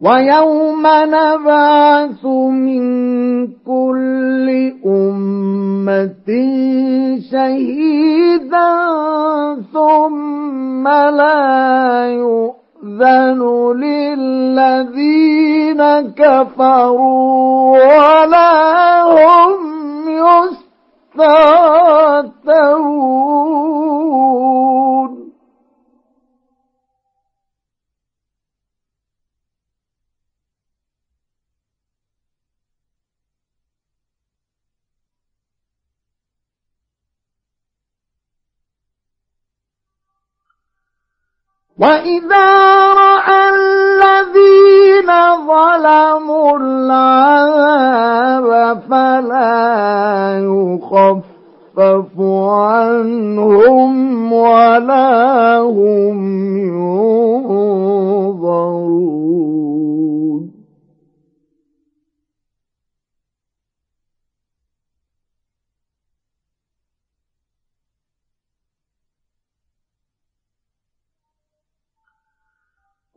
ويوم 0.05 0.85
نبعث 0.87 2.25
من 2.25 2.85
كل 3.47 4.47
أمة 4.87 6.29
شهيدا 7.33 8.73
ثم 9.73 10.89
لا 10.89 12.07
يؤذن 12.11 13.41
للذين 13.77 15.03
كفروا 16.17 17.79
ولا 17.79 18.53
هم 19.03 19.61
يستعتبون 22.45 23.84
وإذا 41.79 42.47
رأى 42.95 43.49
الذين 43.51 45.11
ظلموا 45.47 46.59
العذاب 46.59 48.49
فلا 48.91 50.39
يخفف 50.39 52.15
عنهم 52.49 53.93
ولا 54.33 55.59
هم 55.59 56.19
ينظرون 56.59 57.44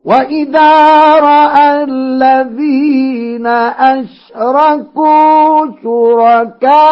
وإذا 0.07 0.71
رأى 1.19 1.84
الذين 1.84 3.47
أشركوا 3.91 5.67
شركاءهم 5.84 6.91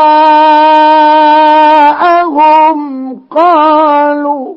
قالوا 3.31 4.55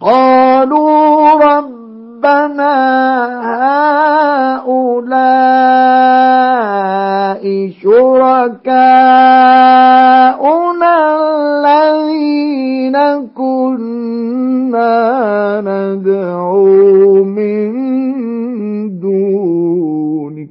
قالوا 0.00 1.30
ربنا 1.34 2.76
هؤلاء 4.66 5.06
شركاؤنا 7.82 9.26
ندعو 15.60 17.24
من 17.24 17.70
دونك. 19.00 20.50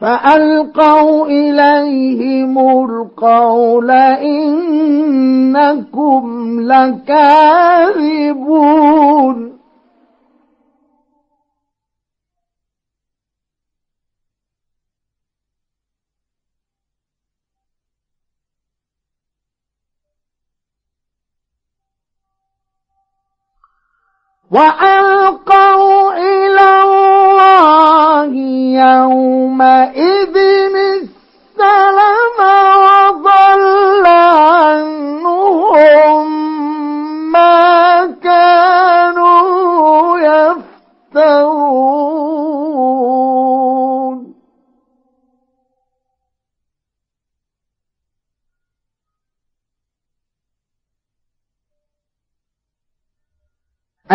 فألقوا 0.00 1.26
إليهم 1.26 2.58
القول 2.58 3.90
إنكم 3.90 5.84
لكاذبون. 6.60 7.54
وألقوا 24.54 26.12
إلى 26.14 26.68
الله 26.82 28.32
يومئذ 28.86 30.36
السلم 30.94 32.38
وضل 32.86 34.06
عنهم 34.06 35.44
ما 37.32 37.83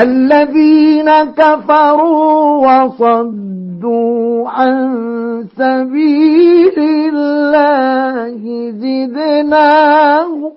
الذين 0.02 1.10
كفروا 1.24 2.68
وصدوا 2.68 4.50
عن 4.50 5.48
سبيل 5.58 6.80
الله 6.80 8.42
زدناهم 8.72 10.52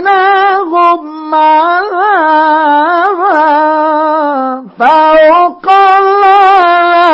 زدناهم 0.00 1.34
عذابا 1.34 2.60
فوق 4.78 5.66
العذاب 5.98 7.10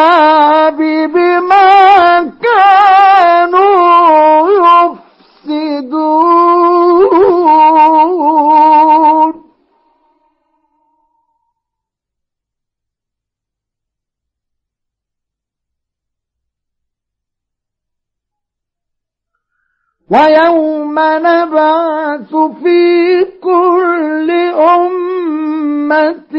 ويوم 20.17 20.95
نبعث 20.99 22.35
في 22.63 23.25
كل 23.43 24.31
أمة 24.77 26.35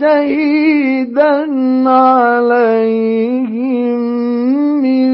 شهيدا 0.00 1.34
عليهم 1.90 3.98
من 4.82 5.10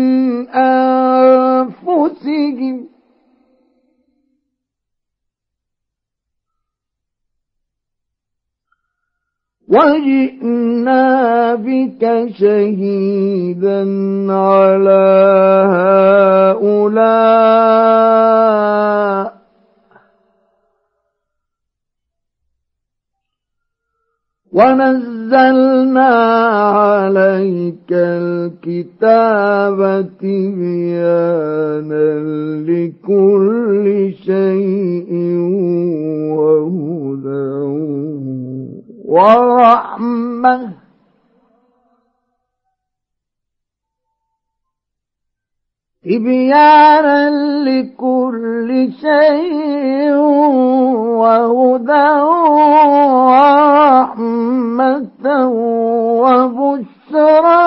أنفسهم. 1.94 2.93
وجئنا 9.74 11.04
بك 11.54 12.02
شهيدا 12.38 13.80
على 14.32 15.06
هؤلاء. 16.64 17.34
ونزلنا 24.52 26.12
عليك 26.80 27.90
الكتاب 27.90 29.78
تبيانا 30.20 32.08
لكل 32.68 33.86
شيء 34.26 35.10
وهدى 36.38 37.03
ورحمة 39.04 40.84
تبيانا 46.04 47.30
لكل 47.64 48.92
شيء 49.00 50.12
وهدى 51.20 52.10
ورحمة 53.34 54.14
وبشرى 56.24 57.64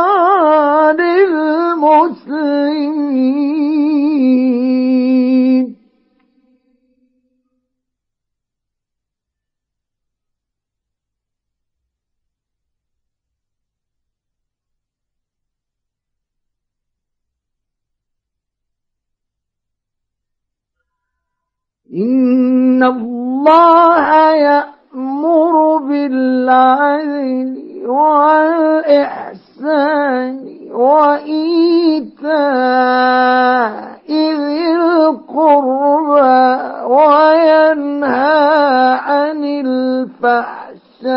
للمسلمين. 0.94 2.48
إن 21.98 22.84
الله 22.84 24.32
يأمر 24.32 25.78
بالعدل 25.78 27.58
والإحسان 28.98 30.34
وإيتاء 30.72 32.28
ذي 34.12 34.76
القربى 34.76 36.48
وينهى 36.86 38.54
عن 38.94 39.44
الفحشاء 39.66 41.08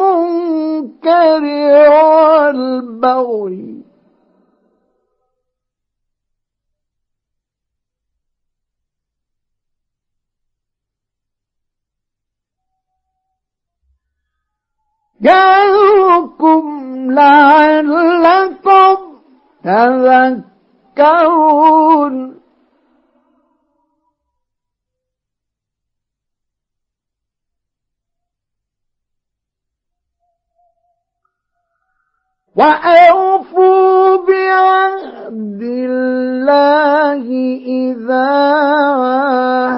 والمنكر 0.00 1.42
والبغي 1.90 3.89
يعظكم 15.20 17.12
لعلكم 17.12 18.96
تذكرون. 20.96 22.30
وأوفوا 32.56 34.16
بعهد 34.16 35.62
الله 35.62 37.26
إذا 37.66 38.28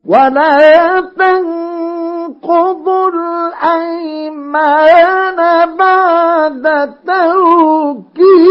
ولا 0.05 1.01
تنقضوا 1.19 3.09
الأيمان 3.11 4.57
بعد 5.77 6.95
توكيدها 7.07 8.49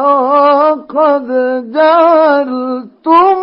وقد 0.00 1.26
جعلتم 1.72 3.38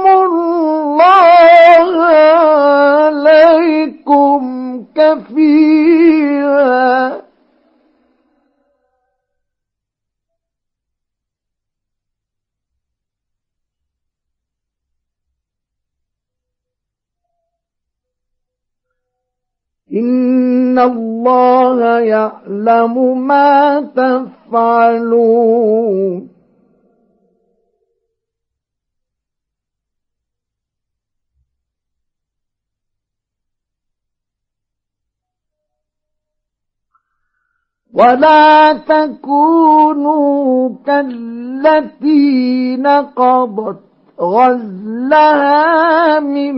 الله 1.82 2.24
عليكم 3.06 4.42
كفيلا. 4.96 6.14
إن 19.94 20.80
الله 20.80 22.00
يعلم 22.00 23.28
ما 23.28 23.82
تفعلون. 23.96 25.54
ولا 37.94 38.74
تكونوا 38.74 40.70
كالتي 40.86 42.78
نقضت 42.78 43.80
غزلها 44.22 46.20
من 46.20 46.56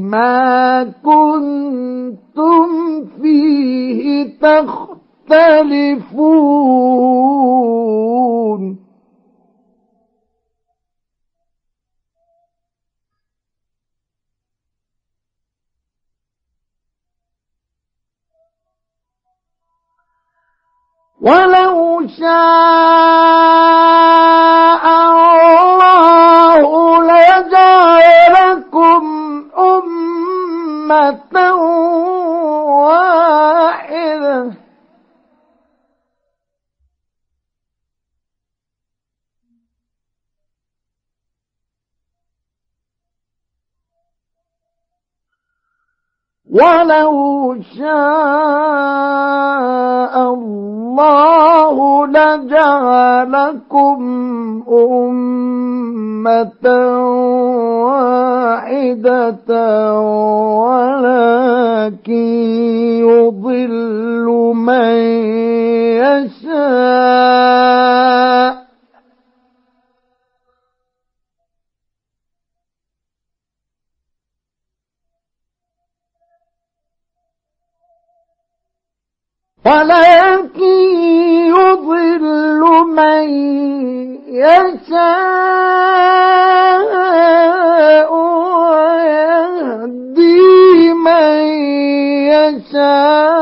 ما 0.00 0.84
كنتم 1.04 2.68
فيه 3.22 4.26
تخطئون 4.42 5.02
ولو 21.22 22.02
شاء 22.18 22.32
الله 26.02 26.62
لجعلكم 27.12 29.02
أمة 29.58 31.34
واحدة. 32.82 33.41
ولو 46.52 47.56
شاء 47.78 47.92
الله 50.34 52.06
لجعلكم 52.06 54.00
أمة 54.68 56.66
واحدة 57.88 59.48
ولكن 60.60 62.12
يضل 63.08 64.26
من 64.54 64.96
يشاء 67.02 67.62
ولكن 79.66 80.60
يضل 81.54 82.60
من 82.86 83.28
يشاء 86.82 88.12
ويهدي 89.82 90.42
من 90.92 91.38
يشاء. 92.32 93.32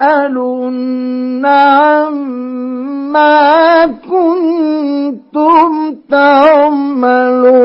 ولتسألن 0.00 1.46
عما 1.46 3.86
كنتم 3.86 5.94
تعملون. 6.10 7.58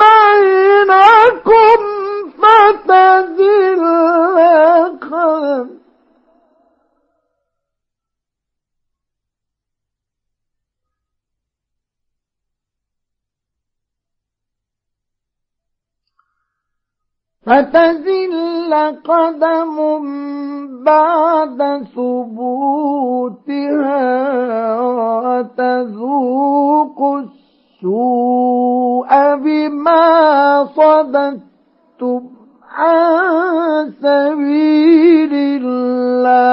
بينكم 0.01 1.81
فتزل 2.43 3.83
قدم 4.39 5.69
فتزل 17.47 18.75
قدم 19.05 19.77
بعد 20.85 21.61
ثبوتها 21.95 23.49
وتذوق 25.29 26.99
السوء 27.03 27.48
بما 29.37 30.65
صددتم 30.77 32.23
عن 32.63 33.93
سبيل 34.03 35.35
الله. 35.63 36.49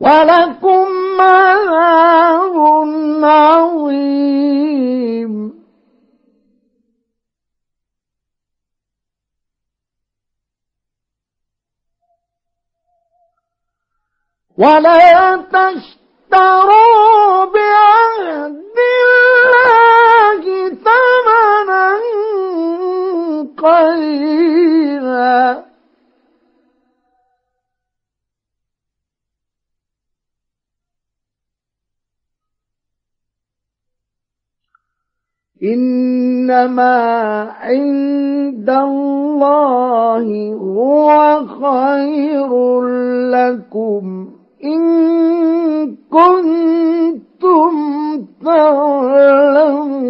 ولكم 0.00 0.86
عذاب 1.20 2.56
عظيم. 3.24 4.38
ولا 14.58 15.36
تشتروا 15.54 17.44
بعهد 17.44 18.78
الله 19.38 20.42
ثمنا 20.86 21.86
قليلا. 23.58 24.08
إنما 35.62 36.96
عند 37.60 38.70
الله 38.70 40.26
هو 40.54 41.10
خير 41.46 42.82
لكم. 43.30 44.37
إن 44.64 45.96
كنتم 46.10 47.72
تعلمون. 48.44 50.08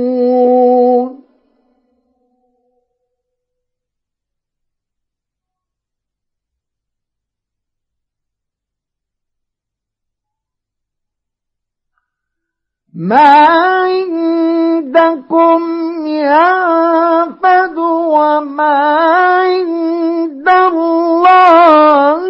ما 12.94 13.46
عندكم 13.86 15.60
ينفد 16.06 17.78
وما 17.78 18.76
عند 19.38 20.48
الله 20.48 22.28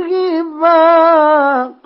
باق. 0.60 1.77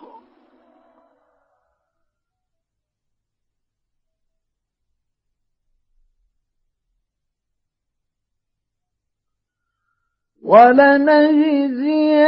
ولنجزين 10.44 12.26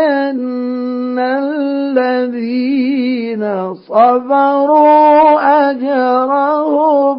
الذين 2.39 3.45
صبروا 3.74 5.41
أجرهم 5.70 7.19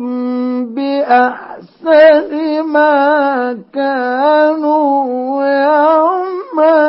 بأحسن 0.75 2.31
ما 2.63 3.57
كانوا 3.73 5.43
يعملون. 5.43 6.85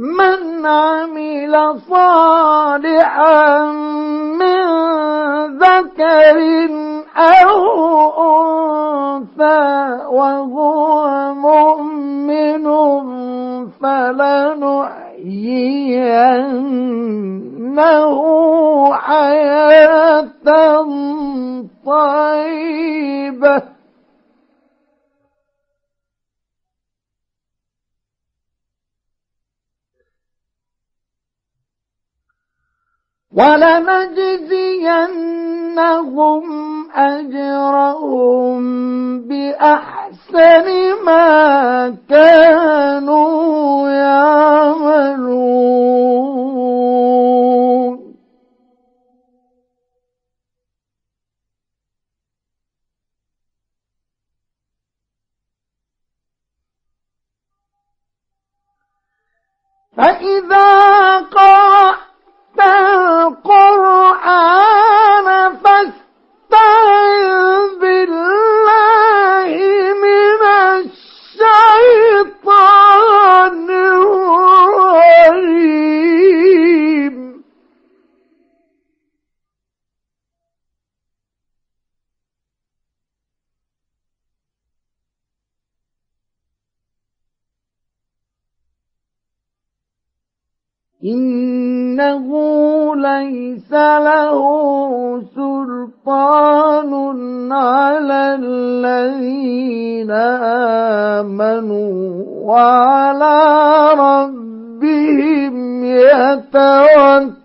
من 0.00 0.66
عمل 0.66 1.80
صالحا 1.90 3.66
من 4.40 4.62
ذكر 5.58 6.38
أو 7.16 7.60
أنثى 9.16 9.98
وهو 10.08 11.34
مؤمن 11.34 12.66
فلنحيينه 13.80 15.00
حياة 18.94 20.30
طيبة. 21.86 23.79
ولنجزينهم 33.40 34.90
أجرهم 36.94 38.60
بأحسن 39.20 40.66
ما 41.04 41.96
كانوا 42.08 43.88
يعملون. 43.88 45.40
فإذا 59.96 61.18
قرأت 61.18 62.09
القرآن 63.40 64.46
فاستعذ 65.64 67.30
بالله 67.80 69.50
من 70.04 70.40
الشيطان 70.80 71.76
الرجيم. 76.20 77.19
إنه 91.04 92.28
ليس 92.96 93.72
له 93.72 94.40
سلطان 95.34 96.92
على 97.52 98.36
الذين 98.40 100.10
آمنوا 101.20 102.24
وعلى 102.44 103.38
ربهم 103.98 105.54
يتوكلون. 105.84 107.40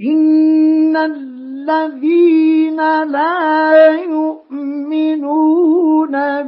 إن 0.04 0.96
الذين 0.98 2.78
لا 3.04 3.96
يؤمنون 4.04 5.32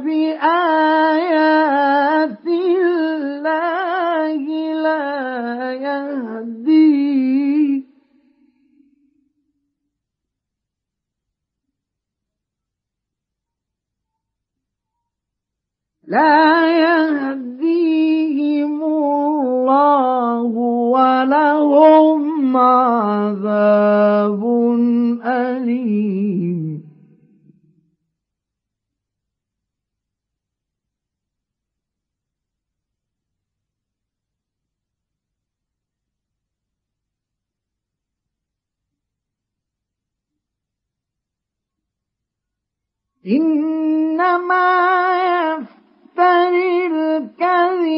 بآيات 0.04 1.16
الله 2.46 4.42
لا 4.82 5.72
يهدي 5.72 7.16
لا 16.06 16.66
يهديهم 16.78 18.84
الله 18.84 20.42
ولهم 20.94 22.56
عذاب 22.56 24.42
أليم. 25.24 26.82
إنما 43.26 44.66
يفتري 45.58 45.75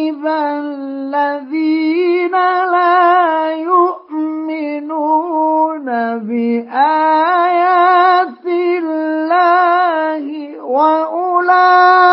الكذب 0.09 0.27
الذين 0.27 2.33
لا 2.73 3.53
يؤمنون 3.61 5.05
بآيات 6.19 7.67
الله 8.47 10.25
وأولئك 10.63 12.08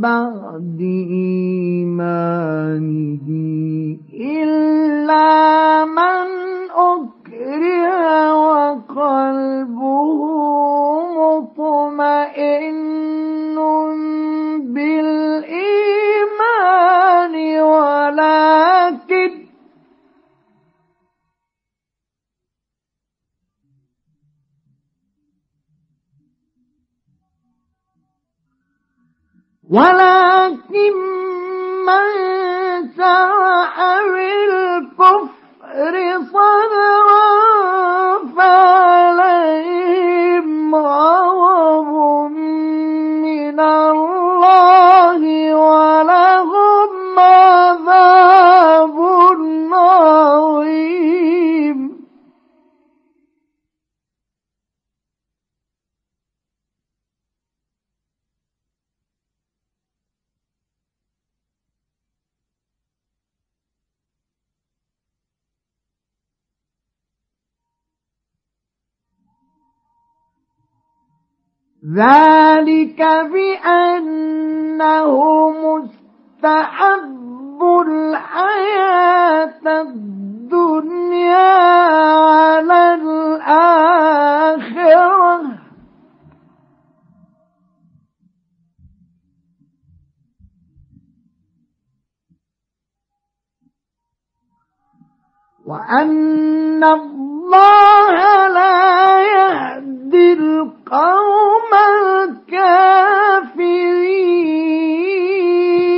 بعد 0.00 0.47
ولكن 29.78 30.94
من 31.86 32.08
شرح 32.96 33.74
بالكفر 34.12 35.94
صدرا 36.32 37.28
فعليهم 39.48 40.48
غضب 40.74 41.27
ذلك 71.96 73.00
بأنه 73.32 75.10
مستحب 75.50 77.08
الحياة 77.86 79.62
الدنيا 79.80 81.52
على 82.08 82.94
الآخرة. 82.94 83.98
وأن 95.68 96.84
الله 96.84 98.48
لا 98.48 99.20
يهدي 99.20 100.32
القوم 100.32 101.72
الكافرين 105.28 105.97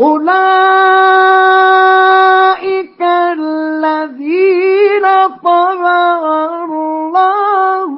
أولئك 0.00 0.36
الذين 3.32 5.06
طبع 5.44 6.20
الله 6.64 7.94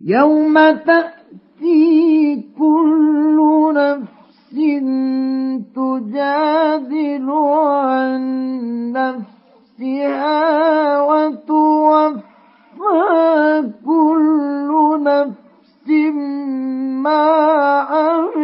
يوم 0.00 0.54
تأتي 0.70 2.44
كل 2.58 3.38
نفس 3.74 4.54
تجادل 5.74 7.30
عن 7.30 8.22
نفسها 8.92 10.40
وتوفى 11.02 12.24
كل 13.84 14.70
نفس 15.02 15.88
ما 17.04 17.24
عملت. 17.90 18.43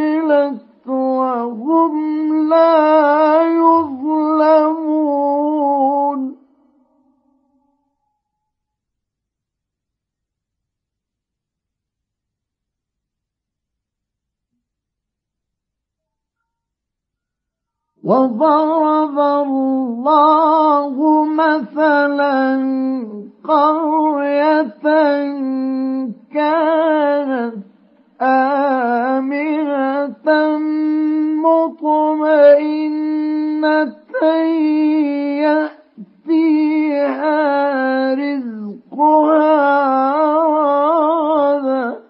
وضرب 18.11 19.19
الله 19.19 20.95
مثلا 21.25 22.43
قرية 23.45 24.83
كانت 26.35 27.55
آمنة 28.23 29.39
مطمئنة 31.47 32.91
يأتيها 36.31 37.35
رزقها 38.15 39.71
رغدا 41.61 42.01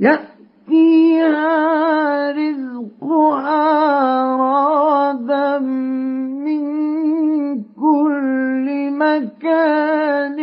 يأتيها 0.00 1.52
رزقها 2.32 3.66
رغدا 4.36 5.58
من 5.58 6.62
كل 7.56 8.90
مكان 8.92 10.38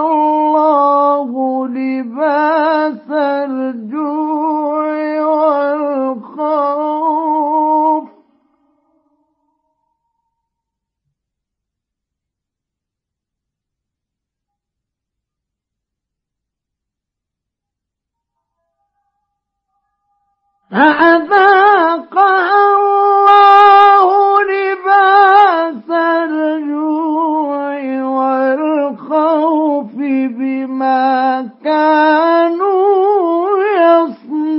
الله 0.00 1.30
لباس 1.68 3.10
الجوع 3.10 4.86
والخوف. 5.24 6.74
فأذاقها 20.74 22.62
الله 22.76 24.06
لباس 24.42 25.88
الجوع 25.90 27.78
والخوف 28.02 29.94
بما 30.38 31.48
كانوا 31.64 33.48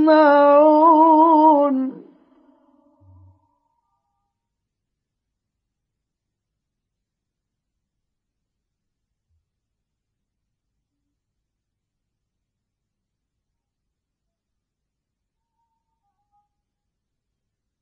يصنعون. 0.06 0.96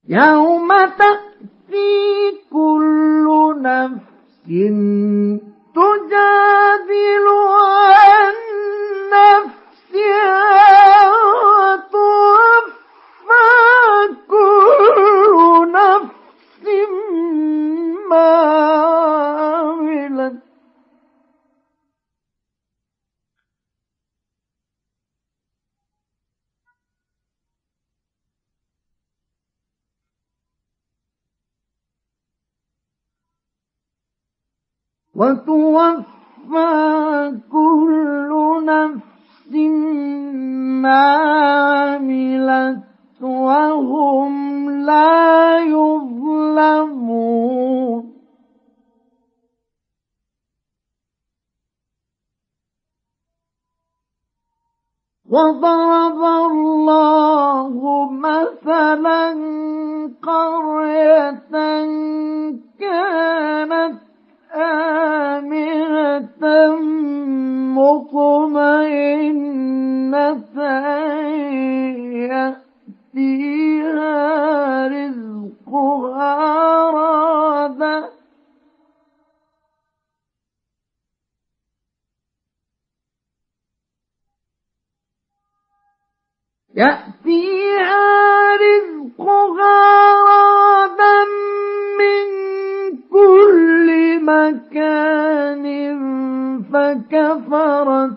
يوم 0.09 0.68
تأتي 0.68 2.40
كل 2.52 3.55
نفس 3.62 4.48
تجادل 5.74 7.26
عن 7.51 8.35
نفسها 9.12 10.43
وتوفى 12.35 13.47
كل 14.28 15.72
نفس 15.72 16.64
ما 18.10 18.31
عملت 19.51 20.36
وتوفى 35.16 36.65
كل 37.53 38.31
نفس 38.65 39.53
ما 40.82 41.05
عملت 41.95 42.82
وهم 43.23 44.70
لا 44.70 45.59
يظلمون. 45.59 47.15
وضرب 55.31 56.20
الله 56.51 57.73
مثلا 58.11 59.35
قرية 60.23 61.41
كانت 62.81 64.14
آمنة 64.55 66.44
مطمئنة 68.14 69.35
يأتيها 73.14 74.16
رزقها 74.89 76.35
رادا 76.90 78.10
يأتيها 87.14 88.56
رزقها 88.56 90.12
رادا 90.24 91.24
من 91.98 92.34
كل 93.10 94.20
مكان 94.24 95.64
فكفرت 96.72 98.16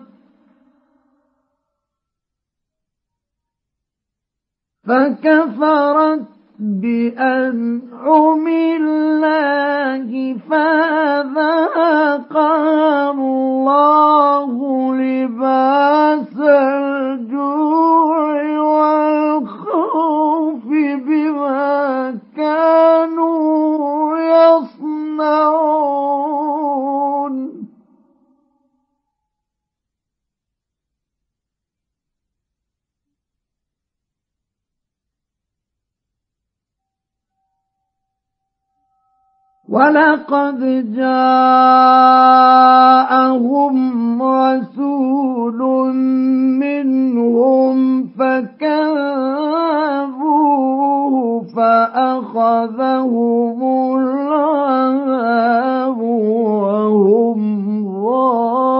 فكفرت 4.88 6.22
بأنعم 6.58 8.46
الله 8.48 10.36
فذاقها 10.50 11.90
الله 13.10 14.50
لباس 14.94 16.36
الجوع 16.38 18.32
والخوف 18.60 20.64
بما 21.06 22.18
كانوا 22.36 24.07
يصنعون. 24.28 25.68
ولقد 39.78 40.60
جاءهم 40.96 41.76
رسول 44.22 45.58
منهم 46.58 47.76
فكذبوه 48.18 49.14
فأخذهم 51.56 53.58
العذاب 53.96 56.00
وهم 56.62 57.40
ظالمون. 58.02 58.78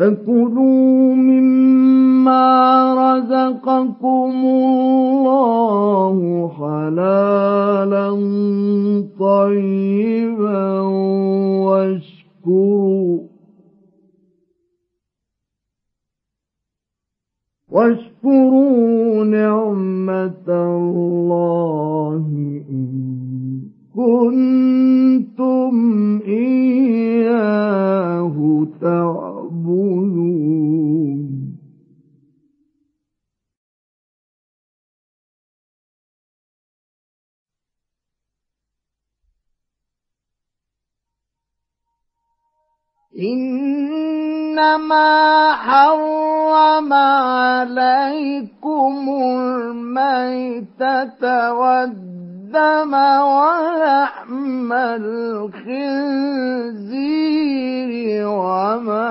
فكلوا 0.00 1.14
مما 1.14 2.44
رزقكم 2.94 4.32
الله 4.44 6.16
حلالا 6.58 8.10
طيبا 9.20 10.80
واشكروا 11.66 13.18
واشكروا 17.70 19.24
نعمة 19.24 20.48
الله 20.48 22.24
إن 22.70 22.88
كنتم 23.94 25.74
إياه 26.26 27.46
تعبدون 28.80 29.39
إنما 44.50 45.52
حرم 45.54 46.92
عليكم 46.92 48.92
الميتة 49.70 51.52
والدم 51.52 52.29
ولحم 53.22 54.72
الخنزير 54.72 55.70
وما 58.26 59.10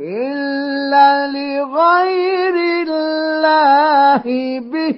أهل 0.00 0.92
لغير 1.32 2.56
الله 2.88 4.24
به. 4.60 4.94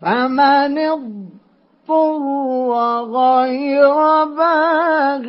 فمن 0.00 0.78
اضطر 1.88 3.04
غير 3.10 3.94
باغ 4.36 5.26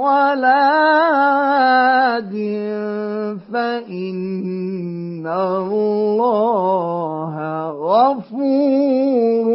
ولا 0.00 0.64
عاد 1.08 2.34
فإن 3.52 5.26
الله 5.26 7.34
غفور 7.70 9.47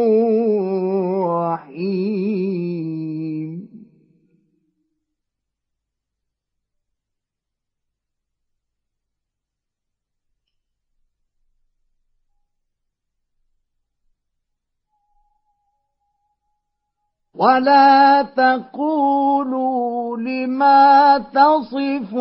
ولا 17.44 18.22
تقولوا 18.36 20.16
لما 20.16 21.18
تصف 21.18 22.14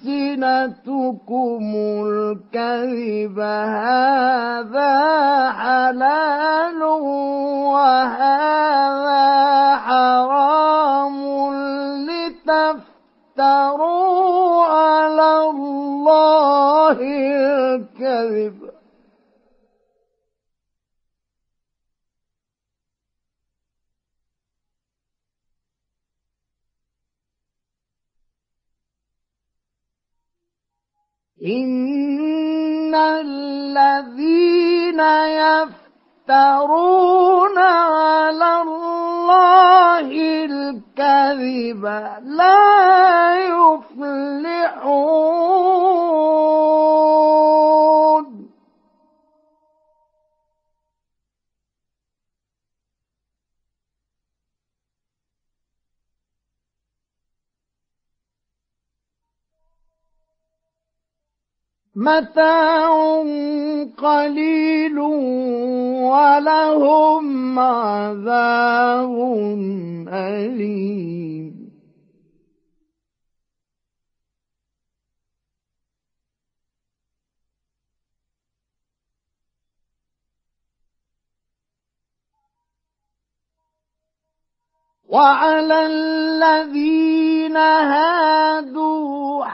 ألسنتكم 0.00 1.74
الكذب 2.06 3.38
هذا 3.38 4.94
حلال 5.50 6.82
وهذا 7.72 9.26
حرام 9.76 11.16
لتفتروا 13.30 13.84
على 14.64 15.50
الله 15.50 16.98
الكذب 17.00 18.69
إن 31.46 32.94
الذين 32.94 34.20
يفترون 36.28 37.58
على 37.58 38.62
الله 38.62 40.08
الكذب 40.44 41.84
لا 42.24 43.34
يفلحون 43.40 45.00
متاع 62.00 63.22
قليل 63.98 64.98
ولهم 66.08 67.58
عذاب 67.58 69.14
أليم. 70.08 71.70
وعلى 85.08 85.86
الذين 85.86 87.56
هادوا 87.56 89.44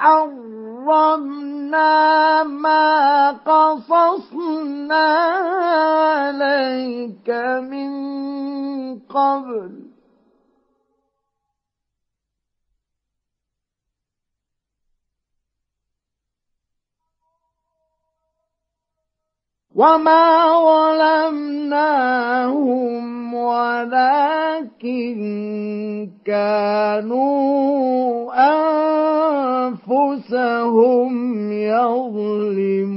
حرمنا 0.86 2.42
ما 2.42 3.30
قصصنا 3.30 5.06
عليك 6.14 7.30
من 7.70 7.90
قبل 8.98 9.95
وما 19.76 20.56
ظلمناهم 21.36 22.24
ولكن 23.34 25.18
كانوا 26.24 27.26
أنفسهم 29.68 31.12
يظلمون 31.52 32.96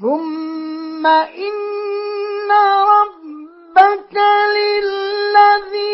ثم 0.00 1.06
إن 1.06 2.50
ربك 2.92 4.14
للذين 4.56 5.90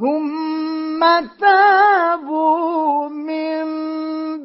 ثم 0.00 1.00
تابوا 1.40 3.08
من 3.08 3.64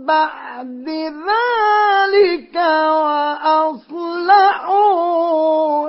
بعد 0.05 0.89
ذلك 0.89 2.55
وأصلحوا 3.75 4.21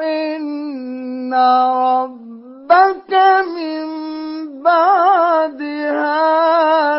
إن 0.02 1.34
ربك 1.74 3.12
من 3.56 3.86
بعدها 4.62 6.20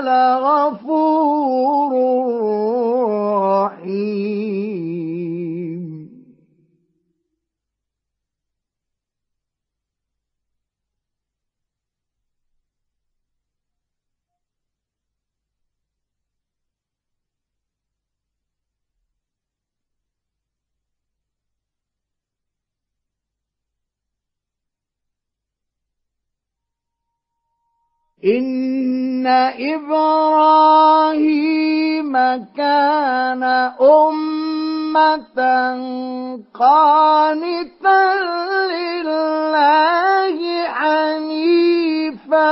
لغفور 0.02 1.92
رحيم 3.64 4.73
إن 28.26 29.28
إبراهيم 29.74 30.94
كان 32.58 33.44
أمة 33.82 35.40
قانتا 36.54 38.14
لله 38.72 40.38
حنيفا 40.68 42.44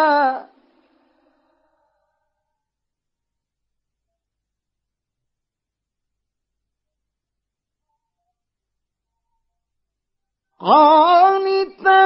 قانتا 10.62 12.04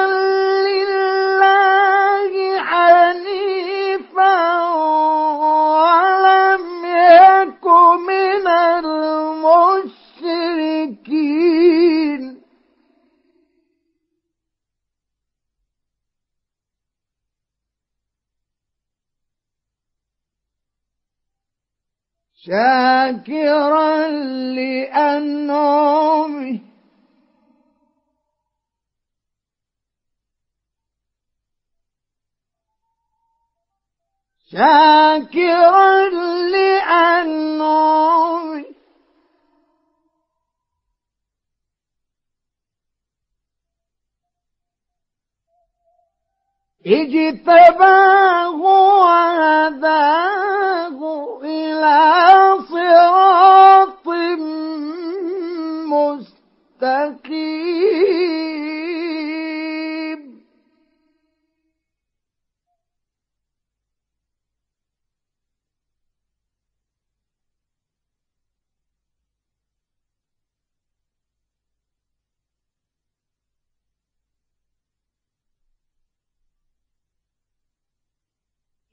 لله 0.67 2.33
حنيفا 2.69 4.37
ولم 5.43 6.65
يك 6.85 7.65
من 8.07 8.47
المشركين. 8.85 10.05
شاكرا 22.45 24.07
لأنعمه 24.55 25.35
شاكرا 34.51 36.09
لأنعمه 36.49 37.95
اجتباه 46.85 48.61
وهداه 49.01 50.09
إلى 51.43 51.99
صراط 52.69 54.07
مستقيم. 56.81 57.55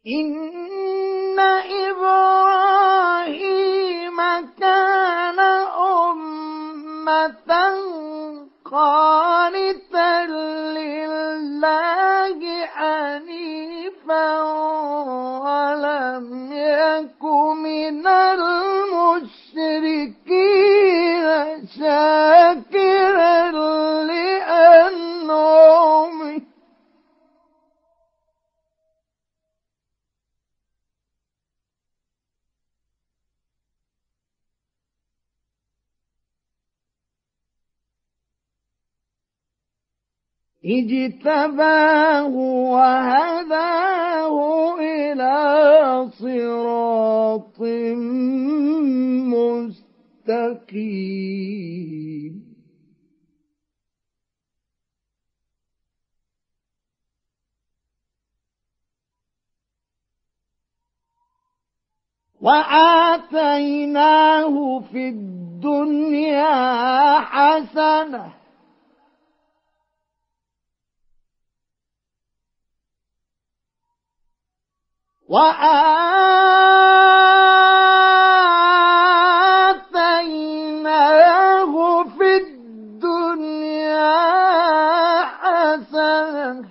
إن 0.06 1.38
إبراهيم 1.90 2.96
كان 4.60 5.38
أمة 5.78 7.50
قانتا 8.64 10.26
لله 10.26 12.38
حنيفا 12.66 14.42
ولم 15.46 16.26
يك 16.52 17.22
من 17.62 18.06
المشركين 18.06 19.22
شاكرا 21.78 23.50
لأنعمه 24.02 26.42
اجتباه 40.64 42.26
وهداه 42.72 44.36
إلى 44.80 45.34
صراط 46.10 47.60
مستقيم. 50.28 51.32
وآتيناه 63.22 63.74
في 64.92 65.08
الدنيا 65.08 66.50
حسنة 67.20 68.41
وآتيناه 80.72 82.04
في 82.04 82.36
الدنيا 82.36 84.12
حسنة. 85.24 86.68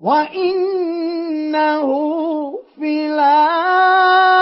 وإنه 0.00 1.88
في 2.78 3.06
الآخرة 3.06 4.39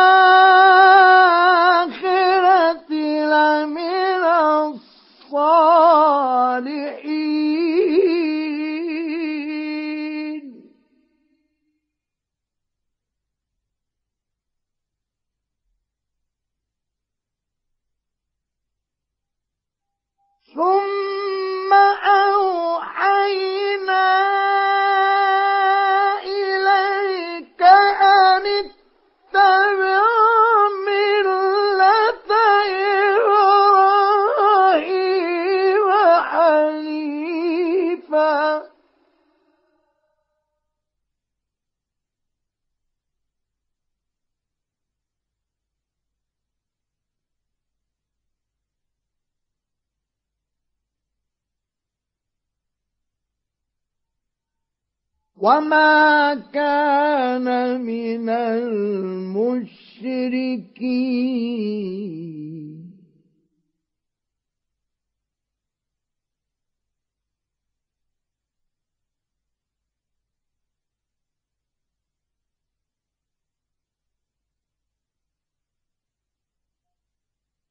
وما 55.41 56.35
كان 56.53 57.81
من 57.81 58.29
المشركين 58.29 59.69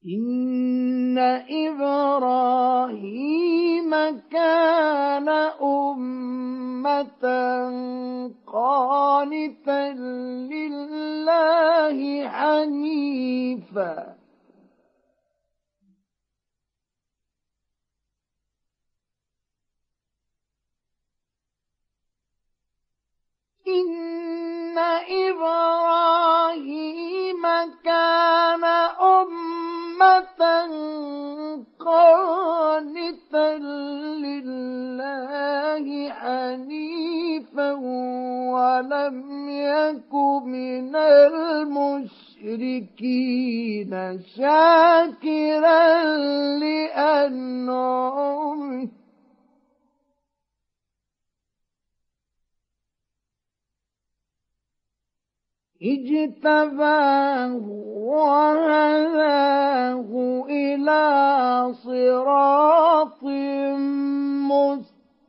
إن 0.07 1.17
إبراهيم 1.49 2.21
كان 4.31 5.29
أمة 5.61 7.23
قانتا 8.47 9.93
لله 10.51 12.27
حنيفا. 12.27 14.15
إن 23.67 24.77
إبراهيم 25.27 26.27
كان 27.83 28.63
أمة 28.63 29.86
قانتا 31.79 33.57
لله 34.25 35.85
حنيفا 36.09 37.71
ولم 38.53 39.49
يك 39.49 40.13
من 40.45 40.95
المشركين 40.95 42.33
شاكرا 44.37 46.03
لأنعمه. 46.59 48.07
اجتباه 55.81 57.55
وهداه 58.09 60.09
إلى 60.49 61.03
صراط 61.73 63.23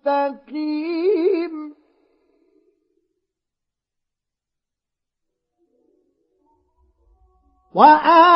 مستقيم. 0.05 1.55
وآتيناه 7.75 8.29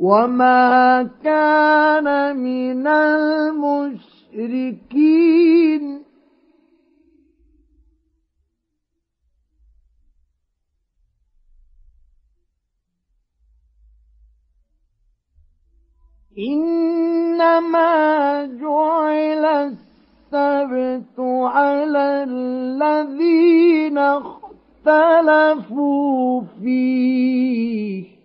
وما 0.07 1.09
كان 1.23 2.07
من 2.37 2.87
المشركين 2.87 4.27
إنما 17.17 18.45
جعل 18.45 19.45
السبت 19.45 21.19
على 21.19 22.23
الذين 22.29 23.97
اختلفوا 24.87 25.61
فيه 26.61 28.16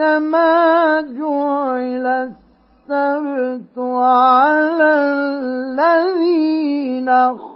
إنما 0.00 1.00
جعل 1.00 2.06
السبت 2.06 3.78
على 3.78 4.94
الذين 4.94 7.08
اختلفوا 7.08 7.52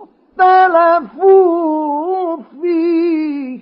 فيه. 2.36 3.60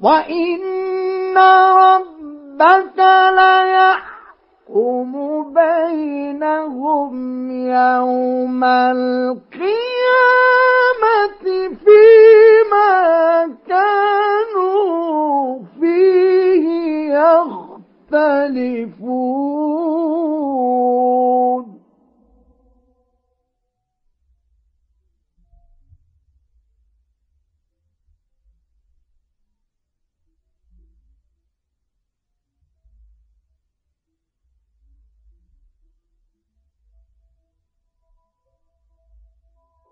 وإن 0.00 1.38
ربك 1.38 2.98
ليحكم 4.68 5.12
بينهم 5.54 7.50
يوم 7.50 8.64
القيامة 8.64 9.66
فيما 11.84 12.94
كانوا 13.68 15.58
فيه 15.80 16.66
يختلفون. 18.12 18.86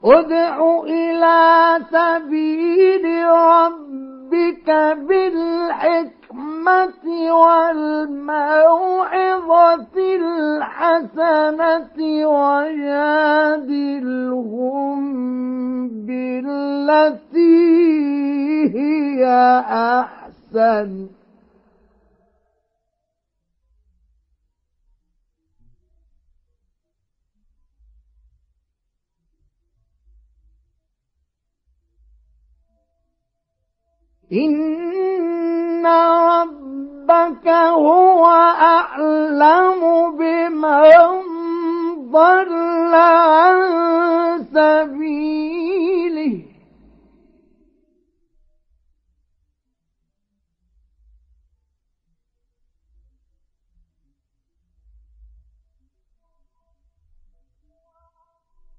ادع 0.04 0.82
إلى 0.84 1.78
سبيل 1.90 3.04
ربك 3.26 4.68
بالحكمة 5.08 6.96
والموعظة 7.32 8.76
الحسنة 9.96 11.96
وجادلهم 13.64 15.00
بالتي 16.06 17.64
هي 18.74 19.24
أحسن. 19.70 21.06
إن 34.32 35.86
ربك 35.86 37.48
هو 37.48 38.26
أعلم 38.26 39.80
بمن 40.16 40.94
ضل 42.10 42.94
عن 42.94 43.56
سبيله 44.54 46.44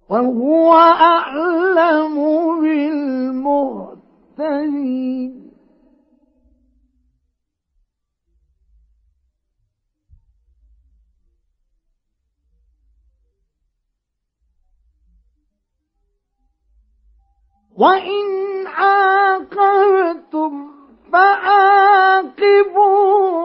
وهو 0.09 0.73
أعلم 0.73 2.15
بالمهتدين 2.61 3.94
وإن 17.77 18.67
عاقبتم 18.67 20.71
فعاقبوا 21.11 22.31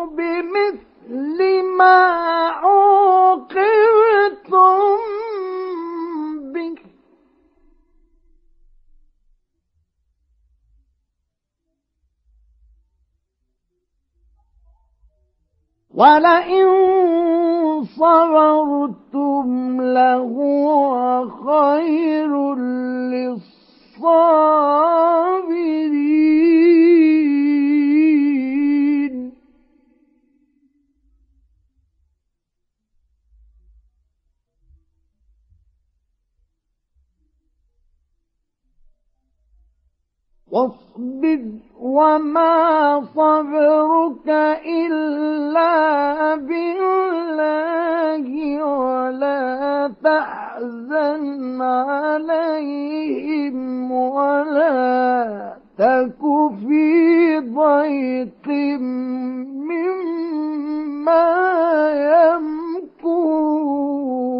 بمثل 0.06 1.62
ما 1.78 1.96
عوقبتم 2.48 3.60
ولئن 16.00 16.68
صبرتم 17.84 19.48
لهو 19.80 21.28
خير 21.28 22.32
للصابرين. 23.12 23.70
واصبر 40.52 41.69
وما 41.80 43.00
صبرك 43.16 44.28
إلا 44.66 46.34
بالله 46.34 48.24
ولا 48.64 49.92
تحزن 50.04 51.62
عليهم 51.62 53.56
ولا 53.92 55.56
تك 55.78 56.20
في 56.66 57.38
ضيق 57.40 58.48
مما 59.70 61.26
يمكرون 63.04 64.39